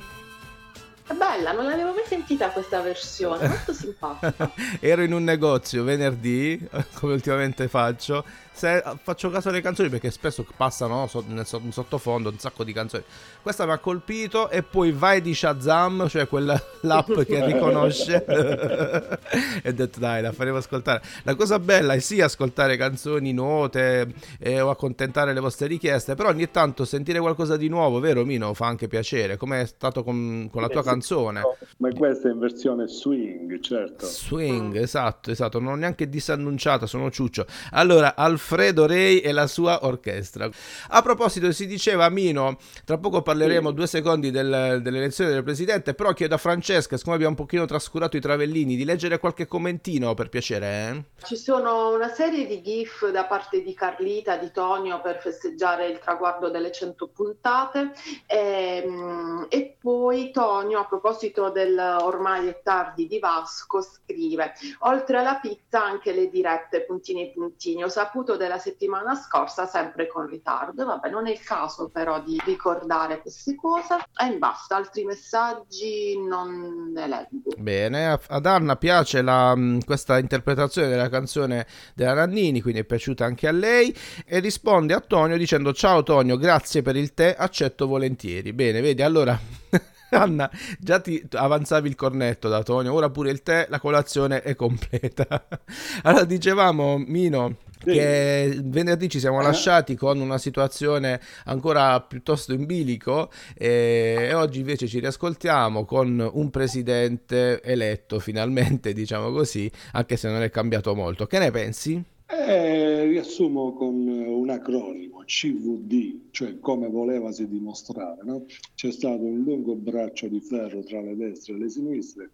Questa 2.79 2.81
versione, 2.81 3.47
molto 3.47 3.73
simpatica. 3.73 4.51
Ero 4.79 5.03
in 5.03 5.13
un 5.13 5.23
negozio 5.23 5.83
venerdì, 5.83 6.67
come 6.95 7.13
ultimamente 7.13 7.67
faccio. 7.67 8.23
Se, 8.51 8.83
faccio 9.01 9.29
caso 9.29 9.47
alle 9.47 9.61
canzoni 9.61 9.87
perché 9.87 10.11
spesso 10.11 10.45
passano 10.57 10.95
no, 10.95 11.07
so- 11.07 11.23
nel 11.25 11.45
so- 11.45 11.61
in 11.63 11.71
sottofondo 11.71 12.29
un 12.29 12.39
sacco 12.39 12.65
di 12.65 12.73
canzoni. 12.73 13.03
Questa 13.41 13.65
mi 13.65 13.71
ha 13.71 13.77
colpito 13.77 14.49
e 14.49 14.63
poi 14.63 14.91
vai 14.91 15.21
di 15.21 15.33
Shazam, 15.33 16.09
cioè 16.09 16.27
quella 16.27 16.61
l'app 16.81 17.21
che 17.21 17.45
riconosce. 17.45 18.25
e 18.25 19.69
ho 19.69 19.71
detto 19.71 19.99
dai, 19.99 20.21
la 20.21 20.33
faremo 20.33 20.57
ascoltare. 20.57 21.01
La 21.23 21.35
cosa 21.35 21.57
bella 21.57 21.93
è 21.93 21.99
sì 21.99 22.19
ascoltare 22.19 22.75
canzoni 22.75 23.31
note 23.31 24.13
eh, 24.39 24.59
o 24.59 24.69
accontentare 24.69 25.31
le 25.31 25.39
vostre 25.39 25.67
richieste, 25.67 26.15
però 26.15 26.27
ogni 26.27 26.51
tanto 26.51 26.83
sentire 26.83 27.19
qualcosa 27.19 27.55
di 27.55 27.69
nuovo, 27.69 28.01
vero 28.01 28.25
Mino, 28.25 28.53
fa 28.53 28.65
anche 28.65 28.89
piacere, 28.89 29.37
come 29.37 29.61
è 29.61 29.65
stato 29.65 30.03
con, 30.03 30.49
con 30.51 30.61
la 30.61 30.67
tua 30.67 30.83
canzone. 30.83 31.41
Ma 31.77 31.89
questa 31.93 32.27
è 32.27 32.31
in 32.33 32.39
versione 32.39 32.68
swing, 32.87 33.59
certo. 33.59 34.05
Swing, 34.05 34.75
esatto, 34.75 35.31
esatto, 35.31 35.59
non 35.59 35.73
ho 35.73 35.75
neanche 35.75 36.09
disannunciata, 36.09 36.85
sono 36.85 37.09
ciuccio. 37.11 37.45
Allora, 37.71 38.15
Alfredo 38.15 38.85
Rei 38.85 39.19
e 39.19 39.31
la 39.31 39.47
sua 39.47 39.85
orchestra. 39.85 40.49
A 40.89 41.01
proposito, 41.01 41.51
si 41.51 41.67
diceva 41.67 42.09
Mino, 42.09 42.57
tra 42.85 42.97
poco 42.97 43.21
parleremo 43.21 43.71
due 43.71 43.87
secondi 43.87 44.31
del- 44.31 44.79
dell'elezione 44.81 45.31
del 45.31 45.43
presidente, 45.43 45.93
però 45.93 46.13
chiedo 46.13 46.35
a 46.35 46.37
Francesca, 46.37 46.97
siccome 46.97 47.15
abbiamo 47.15 47.35
un 47.37 47.43
pochino 47.43 47.65
trascurato 47.65 48.17
i 48.17 48.21
travellini, 48.21 48.75
di 48.75 48.85
leggere 48.85 49.19
qualche 49.19 49.47
commentino 49.47 50.13
per 50.13 50.29
piacere, 50.29 50.67
eh? 50.67 51.25
Ci 51.25 51.35
sono 51.35 51.93
una 51.93 52.09
serie 52.09 52.45
di 52.45 52.61
GIF 52.61 53.09
da 53.11 53.25
parte 53.25 53.61
di 53.61 53.73
Carlita, 53.73 54.37
di 54.37 54.51
Tonio 54.51 55.01
per 55.01 55.19
festeggiare 55.19 55.87
il 55.87 55.99
traguardo 55.99 56.49
delle 56.49 56.71
100 56.71 57.07
puntate 57.07 57.91
Ehm, 58.27 59.47
e, 59.49 59.75
poi 59.79 60.31
Tonio 60.31 60.79
a 60.79 60.85
proposito 60.85 61.49
del 61.49 61.77
ormai 61.77 62.55
tardi 62.63 63.07
di 63.07 63.19
Vasco 63.19 63.81
scrive 63.81 64.53
oltre 64.79 65.17
alla 65.17 65.35
pizza 65.35 65.83
anche 65.83 66.11
le 66.11 66.29
dirette 66.29 66.85
puntini 66.85 67.31
puntini. 67.31 67.83
Ho 67.83 67.89
saputo 67.89 68.37
della 68.37 68.57
settimana 68.57 69.15
scorsa 69.15 69.65
sempre 69.65 70.07
con 70.07 70.27
ritardo. 70.27 70.85
Vabbè 70.85 71.09
non 71.09 71.27
è 71.27 71.31
il 71.31 71.41
caso 71.41 71.89
però 71.89 72.21
di 72.21 72.39
ricordare 72.45 73.21
queste 73.21 73.55
cose. 73.55 73.97
E 74.19 74.37
basta 74.37 74.75
altri 74.75 75.03
messaggi 75.05 76.19
non 76.19 76.91
ne 76.91 77.07
leggo. 77.07 77.51
Bene, 77.57 78.19
ad 78.27 78.45
Anna 78.45 78.75
piace 78.75 79.21
la, 79.21 79.55
mh, 79.55 79.83
questa 79.85 80.17
interpretazione 80.17 80.87
della 80.87 81.09
canzone 81.09 81.65
della 81.93 82.13
Nannini, 82.13 82.61
quindi 82.61 82.81
è 82.81 82.83
piaciuta 82.85 83.25
anche 83.25 83.47
a 83.47 83.51
lei. 83.51 83.95
E 84.25 84.39
risponde 84.39 84.93
a 84.93 84.99
Tonio 84.99 85.37
dicendo 85.37 85.73
ciao 85.73 86.03
Tonio, 86.03 86.37
grazie 86.37 86.81
per 86.81 86.95
il 86.95 87.13
tè, 87.13 87.35
accetto 87.37 87.87
volentieri. 87.87 88.53
Bene, 88.53 88.81
vedi, 88.81 89.01
allora 89.01 89.37
Anna, 90.17 90.49
già 90.79 90.99
ti 90.99 91.23
avanzavi 91.31 91.87
il 91.87 91.95
cornetto 91.95 92.49
da 92.49 92.63
Tonio, 92.63 92.93
ora 92.93 93.09
pure 93.09 93.31
il 93.31 93.43
tè, 93.43 93.67
la 93.69 93.79
colazione 93.79 94.41
è 94.41 94.55
completa. 94.55 95.47
Allora 96.03 96.23
dicevamo, 96.23 96.97
Mino, 96.97 97.57
che 97.83 98.59
venerdì 98.63 99.09
ci 99.09 99.19
siamo 99.19 99.41
lasciati 99.41 99.95
con 99.95 100.19
una 100.19 100.37
situazione 100.37 101.19
ancora 101.45 101.99
piuttosto 102.01 102.53
in 102.53 102.65
bilico 102.65 103.31
e, 103.55 104.27
e 104.29 104.33
oggi 104.33 104.59
invece 104.59 104.87
ci 104.87 104.99
riascoltiamo 104.99 105.85
con 105.85 106.29
un 106.33 106.49
presidente 106.49 107.61
eletto 107.61 108.19
finalmente, 108.19 108.91
diciamo 108.93 109.31
così, 109.31 109.71
anche 109.93 110.17
se 110.17 110.29
non 110.29 110.41
è 110.41 110.49
cambiato 110.49 110.95
molto. 110.95 111.27
Che 111.27 111.39
ne 111.39 111.51
pensi? 111.51 112.03
Eh, 112.31 113.05
riassumo 113.05 113.73
con 113.73 114.07
un 114.07 114.49
acronimo, 114.51 115.23
CVD, 115.25 116.29
cioè 116.29 116.59
come 116.59 116.87
volevasi 116.87 117.47
dimostrare. 117.47 118.21
no? 118.23 118.45
C'è 118.75 118.91
stato 118.91 119.23
un 119.23 119.41
lungo 119.41 119.73
braccio 119.73 120.27
di 120.27 120.39
ferro 120.39 120.83
tra 120.83 121.01
le 121.01 121.15
destre 121.15 121.55
e 121.55 121.57
le 121.57 121.69
sinistre, 121.69 122.29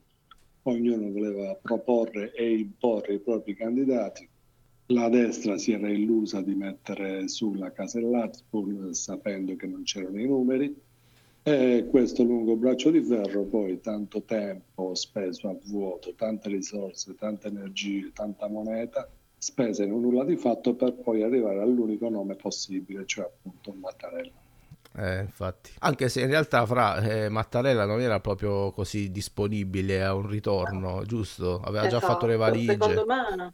ognuno 0.64 1.10
voleva 1.12 1.56
proporre 1.62 2.34
e 2.34 2.58
imporre 2.58 3.14
i 3.14 3.20
propri 3.20 3.56
candidati. 3.56 4.28
La 4.88 5.08
destra 5.08 5.58
si 5.58 5.72
era 5.72 5.90
illusa 5.90 6.42
di 6.42 6.56
mettere 6.56 7.30
sulla 7.30 7.72
casellata 7.72 8.40
pur 8.50 8.94
sapendo 8.94 9.56
che 9.56 9.66
non 9.66 9.84
c'erano 9.84 10.20
i 10.20 10.28
numeri 10.28 10.76
e 11.42 11.88
questo 11.90 12.24
lungo 12.24 12.58
braccio 12.58 12.92
di 12.92 13.02
ferro 13.02 13.44
poi 13.44 13.80
tanto 13.80 14.24
tempo 14.24 14.94
speso 14.94 15.48
a 15.48 15.56
vuoto, 15.68 16.14
tante 16.16 16.50
risorse, 16.50 17.16
tante 17.16 17.48
energie, 17.48 18.12
tanta 18.14 18.50
moneta 18.50 19.10
spese 19.38 19.84
in 19.84 19.92
un 19.94 20.02
nulla 20.02 20.24
di 20.24 20.38
fatto 20.38 20.76
per 20.76 20.94
poi 20.96 21.24
arrivare 21.24 21.62
all'unico 21.62 22.10
nome 22.10 22.36
possibile, 22.36 23.06
cioè 23.06 23.26
appunto 23.26 23.74
Mattarella. 23.74 24.32
Eh, 24.98 25.20
infatti. 25.20 25.72
Anche 25.80 26.08
se 26.08 26.22
in 26.22 26.28
realtà 26.28 26.66
fra 26.66 26.98
eh, 27.02 27.30
Mattarella 27.30 27.86
non 27.86 28.00
era 28.00 28.20
proprio 28.22 28.72
così 28.72 29.12
disponibile 29.12 30.04
a 30.04 30.14
un 30.14 30.28
ritorno, 30.28 31.04
giusto? 31.06 31.60
Aveva 31.64 31.88
già 31.88 32.00
fatto 32.00 32.26
le 32.26 32.36
Esatto, 32.36 32.52
valigie. 32.52 32.72
secondo 32.72 33.06
me 33.06 33.54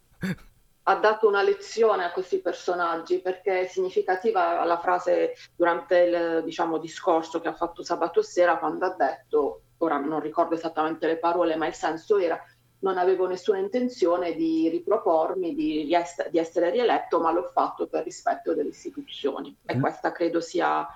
ha 0.83 0.95
dato 0.95 1.27
una 1.27 1.43
lezione 1.43 2.03
a 2.03 2.11
questi 2.11 2.39
personaggi 2.39 3.19
perché 3.21 3.61
è 3.61 3.67
significativa 3.67 4.63
la 4.65 4.79
frase 4.79 5.33
durante 5.55 5.97
il 5.99 6.43
diciamo, 6.43 6.77
discorso 6.79 7.39
che 7.39 7.47
ha 7.49 7.53
fatto 7.55 7.83
sabato 7.83 8.21
sera 8.21 8.57
quando 8.57 8.85
ha 8.85 8.95
detto, 8.95 9.63
ora 9.77 9.97
non 9.99 10.19
ricordo 10.19 10.55
esattamente 10.55 11.07
le 11.07 11.17
parole, 11.17 11.55
ma 11.55 11.67
il 11.67 11.73
senso 11.73 12.17
era 12.17 12.39
non 12.81 12.97
avevo 12.97 13.27
nessuna 13.27 13.57
intenzione 13.59 14.35
di 14.35 14.69
ripropormi, 14.69 15.55
di, 15.55 15.85
di 15.85 16.37
essere 16.39 16.69
rieletto, 16.71 17.19
ma 17.19 17.31
l'ho 17.31 17.49
fatto 17.53 17.87
per 17.87 18.03
rispetto 18.03 18.53
delle 18.53 18.69
istituzioni. 18.69 19.55
E 19.65 19.75
Mm. 19.75 19.79
questa 19.81 20.11
credo 20.11 20.41
sia 20.41 20.87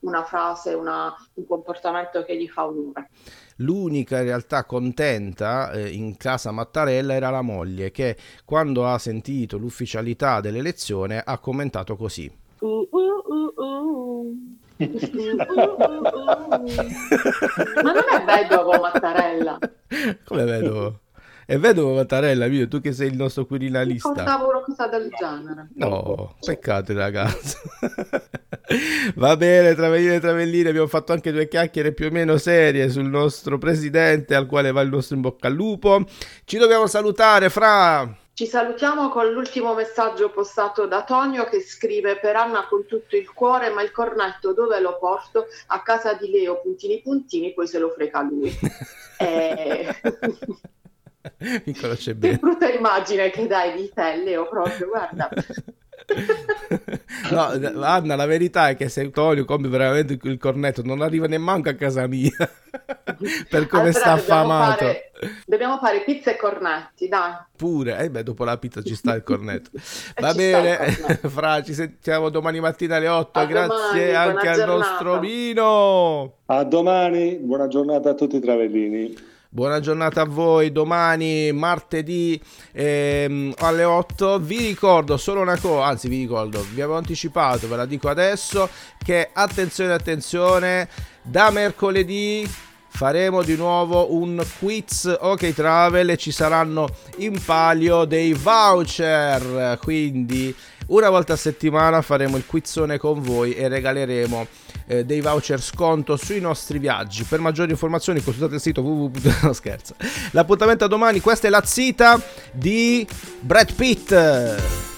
una 0.00 0.24
frase, 0.24 0.74
una- 0.74 1.14
un 1.34 1.46
comportamento 1.46 2.24
che 2.24 2.36
gli 2.36 2.48
fa 2.48 2.66
onore. 2.66 3.10
L'unica 3.56 4.18
in 4.18 4.24
realtà 4.24 4.64
contenta 4.64 5.70
eh, 5.72 5.88
in 5.90 6.16
casa 6.16 6.50
Mattarella 6.50 7.14
era 7.14 7.30
la 7.30 7.42
moglie 7.42 7.92
che 7.92 8.16
quando 8.44 8.86
ha 8.86 8.98
sentito 8.98 9.58
l'ufficialità 9.58 10.40
dell'elezione 10.40 11.22
ha 11.24 11.38
commentato 11.38 11.94
così. 11.96 12.30
Uh, 12.60 12.88
uh, 12.90 13.22
uh, 13.28 13.62
uh. 13.62 14.36
Ma 17.82 17.92
non 17.92 18.02
è 18.10 18.24
vedovo 18.24 18.80
Mattarella? 18.80 19.58
Come 20.24 20.44
vedo? 20.44 21.00
E 21.46 21.58
vedovo 21.58 21.94
Mattarella, 21.94 22.46
mio, 22.46 22.68
tu 22.68 22.80
che 22.80 22.92
sei 22.92 23.08
il 23.08 23.16
nostro 23.16 23.46
quirinalista. 23.46 24.08
Ricordavo 24.08 24.48
una 24.48 24.60
cosa 24.60 24.86
del 24.86 25.08
genere. 25.18 25.68
No, 25.74 26.36
peccato 26.44 26.94
ragazzi. 26.94 27.56
Va 29.16 29.36
bene, 29.36 29.74
Travelline 29.74 30.16
e 30.16 30.20
Travelline, 30.20 30.68
abbiamo 30.68 30.86
fatto 30.86 31.12
anche 31.12 31.32
due 31.32 31.48
chiacchiere 31.48 31.92
più 31.92 32.06
o 32.06 32.10
meno 32.10 32.36
serie 32.38 32.88
sul 32.90 33.08
nostro 33.08 33.58
presidente 33.58 34.34
al 34.34 34.46
quale 34.46 34.70
va 34.70 34.80
il 34.80 34.88
nostro 34.88 35.16
in 35.16 35.22
bocca 35.22 35.48
al 35.48 35.54
lupo. 35.54 36.04
Ci 36.44 36.58
dobbiamo 36.58 36.86
salutare, 36.86 37.50
Fra. 37.50 38.16
Ci 38.34 38.46
salutiamo 38.46 39.10
con 39.10 39.30
l'ultimo 39.30 39.74
messaggio 39.74 40.30
postato 40.30 40.86
da 40.86 41.04
Tonio 41.04 41.44
che 41.44 41.60
scrive 41.60 42.18
per 42.18 42.34
Anna 42.34 42.66
con 42.66 42.86
tutto 42.86 43.14
il 43.14 43.30
cuore, 43.30 43.68
ma 43.68 43.82
il 43.82 43.90
cornetto 43.90 44.54
dove 44.54 44.80
lo 44.80 44.96
porto? 44.98 45.46
A 45.66 45.82
casa 45.82 46.14
di 46.14 46.30
Leo, 46.30 46.60
puntini 46.62 47.02
puntini, 47.02 47.52
poi 47.52 47.66
se 47.66 47.78
lo 47.78 47.90
freca 47.90 48.22
lui. 48.22 48.50
Eh, 49.22 49.86
Mi 51.64 51.74
conosce 51.74 52.12
Che 52.12 52.16
bene. 52.16 52.36
brutta 52.38 52.68
immagine 52.70 53.30
che 53.30 53.46
dai 53.46 53.74
di 53.76 53.90
te, 53.94 54.16
Leo, 54.24 54.48
proprio, 54.48 54.88
guarda. 54.88 55.28
No, 57.30 57.48
Anna, 57.84 58.16
la 58.16 58.26
verità 58.26 58.68
è 58.68 58.76
che 58.76 58.88
se 58.88 59.08
Tonio 59.10 59.44
compie 59.44 59.70
veramente 59.70 60.18
il 60.20 60.36
cornetto 60.38 60.82
non 60.84 61.00
arriva 61.00 61.26
nemmeno 61.26 61.62
a 61.68 61.74
casa 61.74 62.06
mia. 62.08 62.30
per 63.48 63.66
come 63.68 63.82
Allora 63.84 63.92
sta 63.92 64.14
dobbiamo 64.16 64.52
affamato. 64.52 64.84
fare- 64.84 65.10
Dobbiamo 65.46 65.78
fare 65.78 66.02
pizza 66.02 66.32
e 66.32 66.36
cornetti, 66.36 67.06
dai. 67.08 67.34
Pure, 67.56 67.98
eh 67.98 68.10
beh, 68.10 68.24
dopo 68.24 68.42
la 68.44 68.58
pizza 68.58 68.82
ci 68.82 68.96
sta 68.96 69.14
il 69.14 69.22
cornetto. 69.22 69.70
Va 70.18 70.34
bene, 70.34 70.76
cornetto. 70.76 71.28
Fra, 71.28 71.62
ci 71.62 71.72
sentiamo 71.74 72.28
domani 72.30 72.58
mattina 72.58 72.96
alle 72.96 73.08
8. 73.08 73.38
A 73.38 73.44
Grazie 73.44 73.68
domani, 73.68 74.14
anche 74.14 74.48
al 74.48 74.54
giornata. 74.56 74.76
nostro 74.90 75.18
vino. 75.20 76.34
A 76.46 76.64
domani, 76.64 77.36
buona 77.36 77.68
giornata 77.68 78.10
a 78.10 78.14
tutti 78.14 78.36
i 78.36 78.40
travellini. 78.40 79.30
Buona 79.54 79.80
giornata 79.80 80.22
a 80.22 80.24
voi, 80.24 80.72
domani 80.72 81.52
martedì 81.52 82.40
ehm, 82.72 83.52
alle 83.58 83.84
8. 83.84 84.38
Vi 84.38 84.56
ricordo 84.56 85.18
solo 85.18 85.42
una 85.42 85.58
cosa, 85.58 85.84
anzi 85.84 86.08
vi 86.08 86.20
ricordo, 86.20 86.64
vi 86.72 86.80
avevo 86.80 86.96
anticipato, 86.96 87.68
ve 87.68 87.76
la 87.76 87.84
dico 87.84 88.08
adesso, 88.08 88.66
che 88.96 89.28
attenzione, 89.30 89.92
attenzione, 89.92 90.88
da 91.20 91.50
mercoledì 91.50 92.48
faremo 92.88 93.42
di 93.42 93.54
nuovo 93.54 94.14
un 94.14 94.42
quiz 94.58 95.18
OK 95.20 95.52
Travel 95.52 96.08
e 96.08 96.16
ci 96.16 96.30
saranno 96.30 96.88
in 97.18 97.38
palio 97.44 98.06
dei 98.06 98.32
voucher, 98.32 99.78
quindi 99.82 100.56
una 100.86 101.10
volta 101.10 101.34
a 101.34 101.36
settimana 101.36 102.00
faremo 102.00 102.38
il 102.38 102.46
quizzone 102.46 102.96
con 102.96 103.20
voi 103.20 103.54
e 103.54 103.68
regaleremo 103.68 104.46
eh, 104.92 105.04
dei 105.06 105.22
voucher 105.22 105.60
sconto 105.62 106.16
sui 106.16 106.40
nostri 106.40 106.78
viaggi. 106.78 107.24
Per 107.24 107.40
maggiori 107.40 107.70
informazioni 107.70 108.22
consultate 108.22 108.56
il 108.56 108.60
sito 108.60 108.82
www. 108.82 109.10
No, 109.42 109.52
scherzo. 109.54 109.94
L'appuntamento 110.32 110.84
a 110.84 110.88
domani, 110.88 111.20
questa 111.20 111.46
è 111.46 111.50
la 111.50 111.62
zita 111.64 112.20
di 112.52 113.06
Brad 113.40 113.72
Pitt. 113.72 114.91